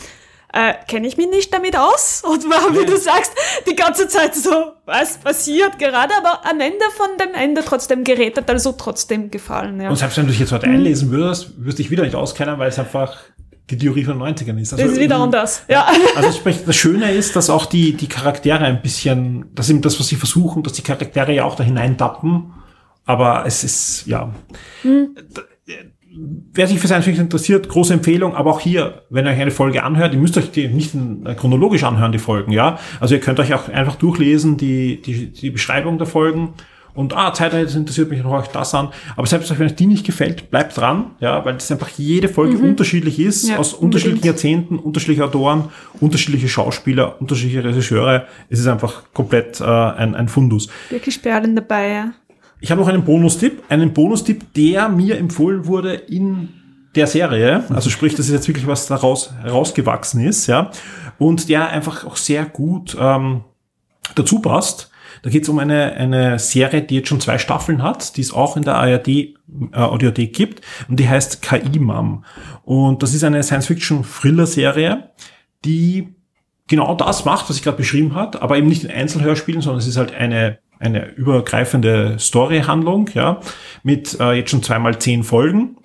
[0.53, 3.31] äh, kenne ich mich nicht damit aus und war, wie du sagst,
[3.69, 8.49] die ganze Zeit so, was passiert gerade, aber am Ende von dem Ende trotzdem gerätet,
[8.49, 9.81] also trotzdem gefallen.
[9.81, 9.89] Ja.
[9.89, 12.57] Und selbst wenn du dich jetzt heute einlesen würdest, würdest du dich wieder nicht auskennen,
[12.57, 13.17] weil es einfach
[13.69, 14.73] die Theorie von den 90ern ist.
[14.73, 15.63] Also, Das ist wieder anders.
[15.67, 15.87] Ja.
[16.15, 19.81] Also sprich, das Schöne ist, dass auch die, die Charaktere ein bisschen, das ist eben
[19.81, 22.53] das, was sie versuchen, dass die Charaktere ja auch da hineintappen.
[23.05, 24.33] Aber es ist, ja.
[26.53, 29.51] Wer sich für Science Fiction interessiert, große Empfehlung, aber auch hier, wenn ihr euch eine
[29.51, 32.77] Folge anhört, ihr müsst euch die nicht äh, chronologisch anhören, die Folgen, ja.
[32.99, 36.53] Also ihr könnt euch auch einfach durchlesen, die, die, die Beschreibung der Folgen.
[36.95, 38.89] Und ah, Zeitreise interessiert mich, noch euch das an.
[39.15, 42.57] Aber selbst wenn euch die nicht gefällt, bleibt dran, ja, weil das einfach jede Folge
[42.57, 42.69] Mhm.
[42.71, 44.25] unterschiedlich ist, Ja, aus unterschiedlichen.
[44.25, 45.65] Jahrzehnten, unterschiedliche Autoren,
[46.01, 48.25] unterschiedliche Schauspieler, unterschiedliche Regisseure.
[48.49, 50.67] Es ist einfach komplett äh, ein, ein Fundus.
[50.89, 52.11] Wirklich Perlen dabei, ja.
[52.61, 56.49] Ich habe noch einen Bonustipp, einen Bonustipp, der mir empfohlen wurde in
[56.95, 57.63] der Serie.
[57.69, 60.71] Also sprich, das ist jetzt wirklich was daraus herausgewachsen ist, ja.
[61.17, 63.43] Und der einfach auch sehr gut ähm,
[64.15, 64.91] dazu passt.
[65.21, 68.33] Da geht es um eine, eine Serie, die jetzt schon zwei Staffeln hat, die es
[68.33, 69.35] auch in der ARD äh,
[69.73, 70.61] Audiothek gibt.
[70.87, 72.23] Und die heißt KI-Mom.
[72.63, 75.09] Und das ist eine Science-Fiction-Thriller-Serie,
[75.65, 76.15] die
[76.67, 79.87] genau das macht, was ich gerade beschrieben hat, aber eben nicht in Einzelhörspielen, sondern es
[79.87, 83.41] ist halt eine, eine übergreifende Story-Handlung, ja,
[83.83, 85.77] mit äh, jetzt schon zweimal zehn Folgen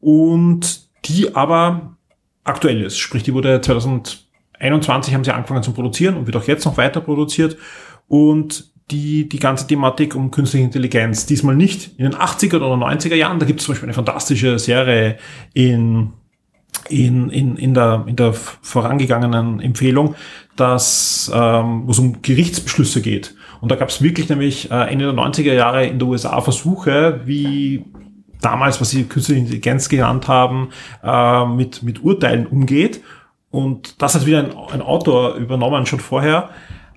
[0.00, 1.96] und die aber
[2.44, 2.98] aktuell ist.
[2.98, 7.00] Sprich, die wurde 2021 haben sie angefangen zu produzieren und wird auch jetzt noch weiter
[7.00, 7.56] produziert
[8.08, 13.14] und die, die ganze Thematik um künstliche Intelligenz, diesmal nicht in den 80er oder 90er
[13.14, 15.16] Jahren, da gibt es zum Beispiel eine fantastische Serie
[15.54, 16.12] in
[16.88, 20.14] in, in, in, der, in der vorangegangenen Empfehlung,
[20.56, 23.34] dass ähm, wo es um Gerichtsbeschlüsse geht.
[23.60, 27.20] Und da gab es wirklich nämlich äh, Ende der 90er Jahre in der USA Versuche,
[27.24, 27.84] wie
[28.40, 30.70] damals, was sie künstliche Intelligenz genannt haben,
[31.02, 33.02] äh, mit, mit Urteilen umgeht.
[33.50, 36.50] Und das hat wieder ein, ein Autor übernommen, schon vorher.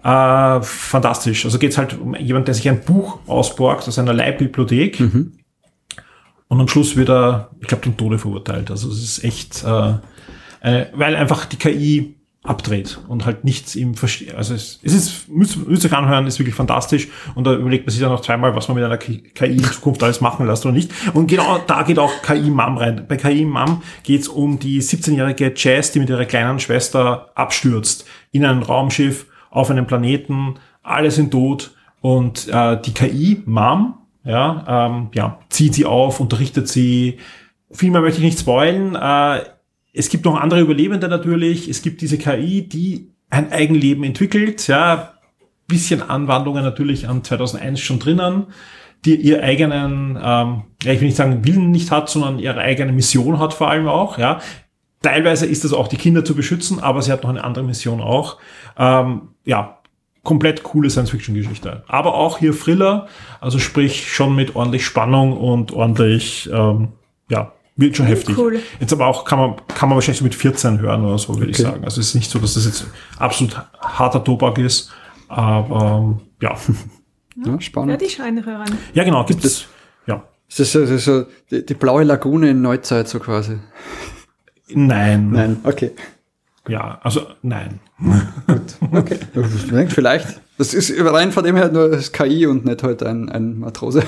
[0.03, 1.45] Äh, fantastisch.
[1.45, 4.99] Also geht es halt um jemand, der sich ein Buch ausborgt aus einer Leihbibliothek.
[6.47, 8.69] Und am Schluss wird er, ich glaube, zum Tode verurteilt.
[8.69, 9.93] Also es ist echt, äh,
[10.61, 14.35] äh, weil einfach die KI abdreht und halt nichts ihm versteht.
[14.35, 17.07] Also es, es ist, müsst, müsst euch anhören, ist wirklich fantastisch.
[17.35, 19.23] Und da überlegt man sich dann noch zweimal, was man mit einer KI
[19.53, 20.91] in Zukunft alles machen lässt oder nicht.
[21.13, 23.05] Und genau da geht auch KI Mom rein.
[23.07, 28.05] Bei KI Mom geht es um die 17-jährige Jazz, die mit ihrer kleinen Schwester abstürzt
[28.31, 30.55] in ein Raumschiff auf einem Planeten.
[30.81, 31.71] Alle sind tot
[32.01, 37.19] und äh, die KI Mom ja, ähm, ja, zieht sie auf, unterrichtet sie.
[37.71, 38.95] Viel mehr möchte ich nicht spoilen.
[38.95, 39.41] Äh,
[39.93, 41.69] es gibt noch andere Überlebende natürlich.
[41.69, 44.67] Es gibt diese KI, die ein Eigenleben entwickelt.
[44.67, 45.13] Ja,
[45.67, 48.47] bisschen Anwandlungen natürlich an 2001 schon drinnen,
[49.05, 52.91] die ihr eigenen, ähm, ja, ich will nicht sagen Willen nicht hat, sondern ihre eigene
[52.91, 54.17] Mission hat vor allem auch.
[54.17, 54.41] Ja,
[55.01, 58.01] teilweise ist es auch die Kinder zu beschützen, aber sie hat noch eine andere Mission
[58.01, 58.37] auch.
[58.77, 59.79] Ähm, ja,
[60.23, 61.83] komplett coole Science-Fiction-Geschichte.
[61.87, 63.07] Aber auch hier Thriller,
[63.41, 66.89] also sprich schon mit ordentlich Spannung und ordentlich, ähm,
[67.29, 68.37] ja, wird schon heftig.
[68.37, 68.59] cool.
[68.79, 71.51] Jetzt aber auch kann man, kann man wahrscheinlich so mit 14 hören oder so, würde
[71.51, 71.63] ich Okay.
[71.71, 71.83] sagen.
[71.85, 72.85] Also es ist nicht so, dass das jetzt
[73.17, 74.91] absolut harter Tobak ist,
[75.27, 76.55] aber ähm, ja.
[77.45, 77.89] Ja, spannend.
[77.89, 78.77] Werde ich reinhören.
[78.93, 79.65] Ja, genau, gibt es.
[80.05, 80.23] Ja.
[80.49, 83.57] Das ist so, das ist so die, die blaue Lagune in Neuzeit so quasi.
[84.69, 85.31] Nein.
[85.31, 85.91] Nein, okay.
[86.67, 87.79] Ja, also nein.
[88.91, 89.17] Okay.
[89.89, 90.39] Vielleicht.
[90.57, 94.03] Das ist rein von dem her nur das KI und nicht halt ein, ein Matrose.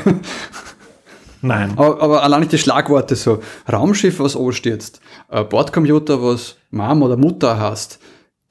[1.48, 1.74] Nein.
[1.76, 3.40] Aber, aber allein die Schlagworte so,
[3.72, 8.00] Raumschiff, was anstürzt, äh, Bordcomputer, was Mom oder Mutter hast,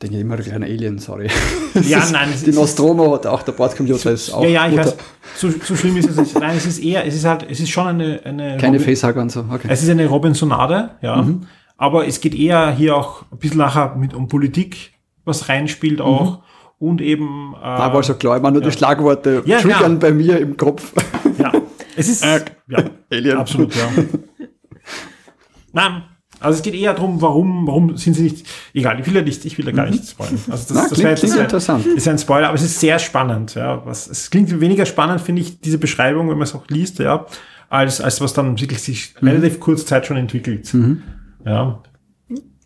[0.02, 1.28] denke ich immer ein kleiner Alien, sorry.
[1.88, 4.86] Ja, ist- nein, Die Nostromo hat auch, der Bordcomputer ist auch ja, ja, ich Mutter.
[4.86, 4.96] weiß.
[5.36, 6.38] So, so schlimm ist es nicht.
[6.38, 9.22] Nein, es ist eher, es ist halt, es ist schon eine, eine Keine Robin- Facehugger
[9.22, 9.68] und so, okay.
[9.68, 11.16] Es ist eine Robinsonade, ja.
[11.22, 11.46] Mhm.
[11.76, 14.92] Aber es geht eher hier auch ein bisschen nachher mit um Politik,
[15.24, 16.38] was reinspielt auch.
[16.78, 17.54] Und eben.
[17.60, 18.68] Äh, Da war schon klar, ich meine nur ja.
[18.70, 19.98] die Schlagworte Ja, triggern ja.
[19.98, 20.92] bei mir im Kopf.
[21.38, 21.50] Ja,
[21.96, 22.24] es ist.
[22.24, 23.36] Äh, ja, Alien.
[23.38, 23.88] absolut, ja.
[25.72, 26.02] Nein,
[26.40, 28.46] also es geht eher darum, warum, warum sind sie nicht.
[28.74, 30.38] Egal, ich will ja nicht, ich will ja gar nicht spoilern.
[30.48, 30.74] Also das, Mhm.
[30.76, 31.86] Na, das klingt- klingt interessant.
[31.86, 33.84] Ist ein Spoiler, aber es ist sehr spannend, ja.
[33.86, 37.26] Was, es klingt weniger spannend, finde ich, diese Beschreibung, wenn man es auch liest, ja,
[37.68, 39.28] als, als was dann wirklich sich Mhm.
[39.28, 40.72] relativ kurz Zeit schon entwickelt.
[41.44, 41.82] Ja.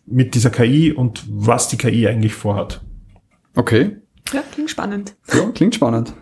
[0.05, 2.81] Mit dieser KI und was die KI eigentlich vorhat.
[3.55, 3.97] Okay,
[4.33, 5.15] Ja, klingt spannend.
[5.33, 6.13] ja, klingt spannend.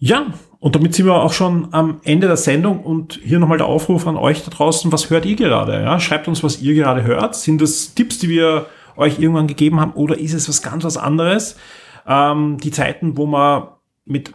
[0.00, 3.66] Ja, und damit sind wir auch schon am Ende der Sendung und hier nochmal der
[3.66, 5.74] Aufruf an euch da draußen, was hört ihr gerade?
[5.74, 6.00] Ja?
[6.00, 7.36] Schreibt uns, was ihr gerade hört.
[7.36, 10.96] Sind das Tipps, die wir euch irgendwann gegeben haben oder ist es was ganz was
[10.96, 11.56] anderes?
[12.06, 13.68] Ähm, die Zeiten, wo man
[14.06, 14.32] mit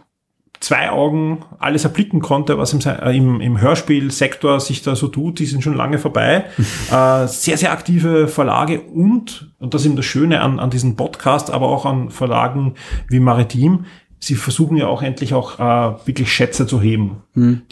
[0.60, 5.40] zwei Augen alles erblicken konnte, was im, äh, im, im Hörspielsektor sich da so tut,
[5.40, 6.44] die sind schon lange vorbei.
[6.92, 10.96] äh, sehr, sehr aktive Verlage und, und das ist eben das Schöne an, an diesem
[10.96, 12.74] Podcast, aber auch an Verlagen
[13.08, 13.84] wie Maritim,
[14.18, 17.22] sie versuchen ja auch endlich auch äh, wirklich Schätze zu heben.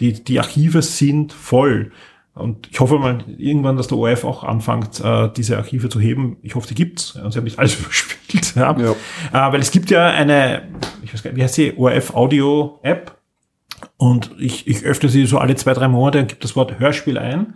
[0.01, 1.92] Die, die Archive sind voll.
[2.34, 6.36] Und ich hoffe mal irgendwann, dass der ORF auch anfängt, äh, diese Archive zu heben.
[6.42, 7.14] Ich hoffe, die gibt's.
[7.16, 8.55] Ja, sie haben nicht alles überspielt.
[8.57, 8.76] Ja.
[8.76, 8.90] Ja.
[8.90, 10.68] Äh, weil es gibt ja eine,
[11.03, 13.16] ich weiß gar nicht, wie heißt die, ORF Audio App.
[13.97, 17.18] Und ich, ich öffne sie so alle zwei, drei Monate und gebe das Wort Hörspiel
[17.18, 17.55] ein.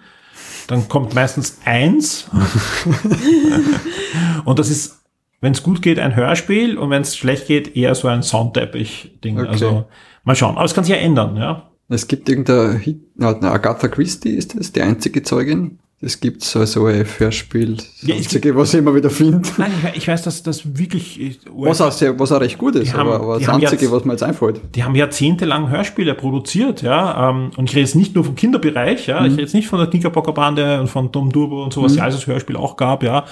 [0.69, 2.29] dann kommt meistens eins.
[4.45, 5.01] und das ist,
[5.41, 9.39] wenn es gut geht, ein Hörspiel und wenn es schlecht geht, eher so ein Soundteppich-Ding.
[9.39, 9.49] Okay.
[9.49, 9.85] Also
[10.25, 10.57] mal schauen.
[10.57, 11.71] Aber es kann sich ja ändern, ja.
[11.89, 15.79] Es gibt irgendein Hit, na, Agatha Christie ist das, die einzige Zeugin.
[16.01, 19.43] Es gibt so, so ein Hörspiel, das Ja, einzige, was ich immer wieder finde.
[19.57, 21.21] Nein, ich, weiß, dass das wirklich.
[21.21, 24.05] äh, Was auch, sehr, was auch recht gut ist, haben- aber, aber das einzige, was
[24.05, 24.61] mir jetzt einfällt.
[24.77, 27.31] Die haben jahrzehntelang Hörspiele produziert, ja.
[27.31, 29.25] ähm, Und ich rede jetzt nicht nur vom Kinderbereich, ja.
[29.25, 31.93] Ich rede jetzt nicht von der Knickerbocker Bande und von Tom Turbo und so, was
[31.93, 31.99] Mhm.
[31.99, 33.19] ja alles als Hörspiel auch gab, ja.
[33.21, 33.25] Äh,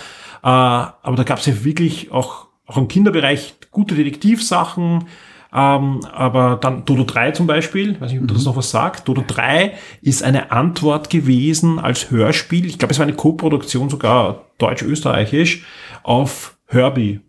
[0.42, 5.04] aber da gab es ja wirklich auch, auch im Kinderbereich gute Detektivsachen.
[5.58, 9.08] Ähm, aber dann Dodo 3 zum Beispiel, weiß nicht, ob das noch was sagt.
[9.08, 12.66] Dodo 3 ist eine Antwort gewesen als Hörspiel.
[12.66, 15.64] Ich glaube, es war eine Co-Produktion sogar deutsch-österreichisch
[16.02, 17.20] auf Herbie.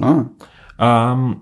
[0.00, 0.24] Ah,
[0.78, 1.36] Ähm,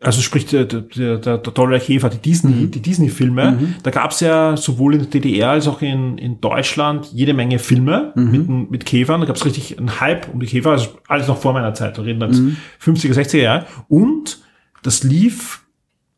[0.00, 3.56] also sprich der, der, der, der tolle Käfer, die Disney, die Disney-Filme.
[3.84, 7.58] Da gab es ja sowohl in der DDR als auch in, in Deutschland jede Menge
[7.60, 9.20] Filme mit, mit Käfern.
[9.20, 11.96] Da gab es richtig einen Hype um die Käfer, also alles noch vor meiner Zeit.
[11.98, 13.66] Wir reden dann 50er, 60er Jahre.
[13.88, 14.40] Und
[14.82, 15.61] das lief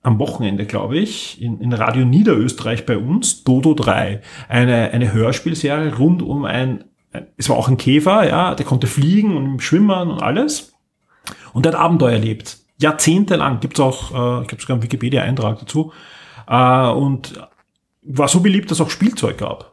[0.05, 4.21] am Wochenende, glaube ich, in, in Radio Niederösterreich bei uns, Dodo 3.
[4.49, 8.87] Eine, eine Hörspielserie rund um ein, ein, es war auch ein Käfer, ja, der konnte
[8.87, 10.75] fliegen und schwimmen und alles.
[11.55, 12.59] Und der hat Abenteuer erlebt.
[12.79, 13.61] Jahrzehntelang.
[13.61, 15.93] Gibt's auch, äh, ich glaube sogar einen Wikipedia-Eintrag dazu.
[16.47, 17.41] Äh, und
[18.03, 19.73] war so beliebt, dass es auch Spielzeug gab.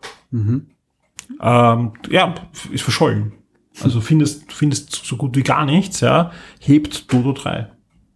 [1.42, 2.36] Ähm, ja,
[2.72, 3.34] ist verschollen.
[3.82, 6.32] Also findest, findest so gut wie gar nichts, ja.
[6.60, 7.71] Hebt Dodo 3.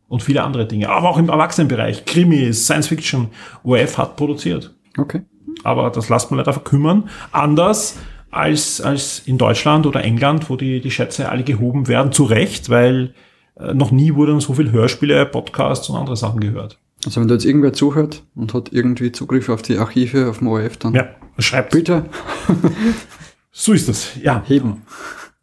[0.07, 0.89] Und viele andere Dinge.
[0.89, 2.05] Aber auch im Erwachsenenbereich.
[2.05, 3.29] Krimis, Science Fiction.
[3.63, 4.73] ORF hat produziert.
[4.97, 5.21] okay.
[5.63, 7.09] Aber das lässt man leider verkümmern.
[7.31, 7.97] Anders
[8.29, 12.11] als, als in Deutschland oder England, wo die, die Schätze alle gehoben werden.
[12.11, 13.13] Zu Recht, weil
[13.57, 16.77] äh, noch nie wurden so viele Hörspiele, Podcasts und andere Sachen gehört.
[17.05, 20.47] Also wenn da jetzt irgendwer zuhört und hat irgendwie Zugriff auf die Archive auf dem
[20.49, 21.07] ORF, dann Ja,
[21.39, 21.71] schreibt.
[21.71, 22.05] bitte
[23.51, 24.11] So ist es.
[24.21, 24.43] Ja.
[24.45, 24.81] heben.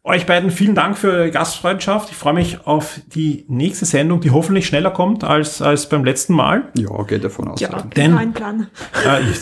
[0.05, 2.09] Euch beiden vielen Dank für eure Gastfreundschaft.
[2.11, 6.33] Ich freue mich auf die nächste Sendung, die hoffentlich schneller kommt als, als beim letzten
[6.33, 6.69] Mal.
[6.77, 7.61] Ja, geht davon aus.
[7.61, 8.67] Ja, Denn- kein Plan.
[9.05, 9.39] Äh, ich,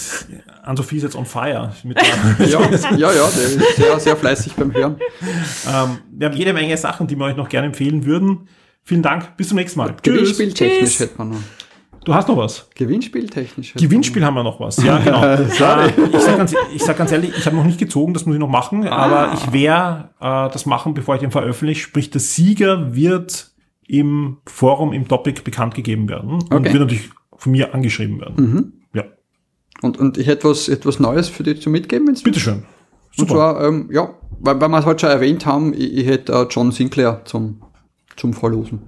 [0.62, 1.74] Ann-Sophie ist jetzt on fire.
[2.40, 2.62] Ja,
[2.96, 4.98] ja, ja, der ist sehr, sehr fleißig beim Hören.
[5.68, 8.48] ähm, wir haben jede Menge Sachen, die wir euch noch gerne empfehlen würden.
[8.84, 9.36] Vielen Dank.
[9.38, 9.96] Bis zum nächsten Mal.
[10.04, 10.38] Tschüss.
[10.38, 11.10] Tschüss.
[12.04, 12.68] Du hast noch was?
[12.76, 13.76] Gewinnspieltechnisch.
[13.76, 14.78] hätte Gewinnspiel haben wir noch was.
[14.84, 15.24] Ja, genau.
[15.24, 18.36] Äh, ich sage ganz, ich sag ganz ehrlich, ich habe noch nicht gezogen, das muss
[18.36, 21.82] ich noch machen, aber ich werde äh, das machen, bevor ich den veröffentliche.
[21.82, 23.52] Sprich, der Sieger wird
[23.88, 26.66] im Forum, im Topic bekannt gegeben werden und Okay.
[26.74, 28.82] wird natürlich von mir angeschrieben werden.
[28.94, 29.12] Ja, man.
[29.84, 32.08] Und, und ich hätte was, etwas Neues für dich zu mitgeben.
[32.08, 32.64] wenn's- bitteschön.
[33.18, 33.34] Und Super.
[33.34, 36.48] zwar, ähm, ja, weil, weil wir es heute schon erwähnt haben, ich, ich hätte äh,
[36.50, 37.62] John Sinclair zum,
[38.16, 38.84] zum Verlosen.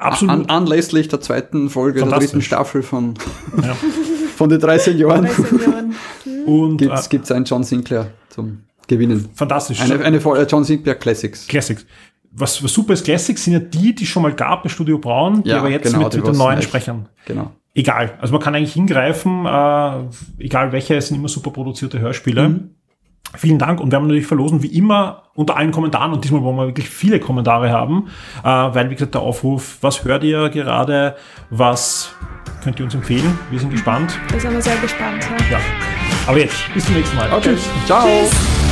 [0.00, 0.34] Absolut.
[0.34, 3.14] An, anlässlich der zweiten Folge der dritten Staffel von,
[3.62, 3.74] Ja.
[4.36, 5.94] von den 13 Jahren Drei Senioren.
[6.46, 6.78] Und
[7.10, 9.28] gibt's äh, einen John Sinclair zum Gewinnen.
[9.34, 9.80] fantastisch.
[9.80, 11.46] Eine, eine Folge John Sinclair Classics.
[11.46, 11.84] Classics.
[12.32, 15.42] Was, was super ist, Classics sind ja die, die schon mal gab bei Studio Braun,
[15.42, 17.08] die Ja, aber jetzt genau, mit, die mit den neuen neu- Sprechern.
[17.26, 17.50] Genau.
[17.74, 18.18] Egal.
[18.20, 22.48] Also man kann eigentlich hingreifen, äh, egal welche, es sind immer super produzierte Hörspiele.
[22.48, 22.70] Mhm.
[23.36, 26.56] Vielen Dank und wir haben natürlich verlosen wie immer unter allen Kommentaren und diesmal wollen
[26.56, 28.08] wir wirklich viele Kommentare haben,
[28.42, 31.16] äh, weil wie gesagt der Aufruf, was hört ihr gerade,
[31.48, 32.12] was
[32.62, 33.38] könnt ihr uns empfehlen?
[33.50, 34.18] Wir sind gespannt.
[34.32, 35.24] Da sind wir sehr gespannt.
[35.48, 35.58] Ja.
[35.58, 35.64] Ja.
[36.26, 37.32] Aber jetzt, bis zum nächsten Mal.
[37.32, 37.54] Okay.
[37.54, 37.68] Tschüss.
[37.86, 38.02] Ciao.
[38.02, 38.69] Tschüss.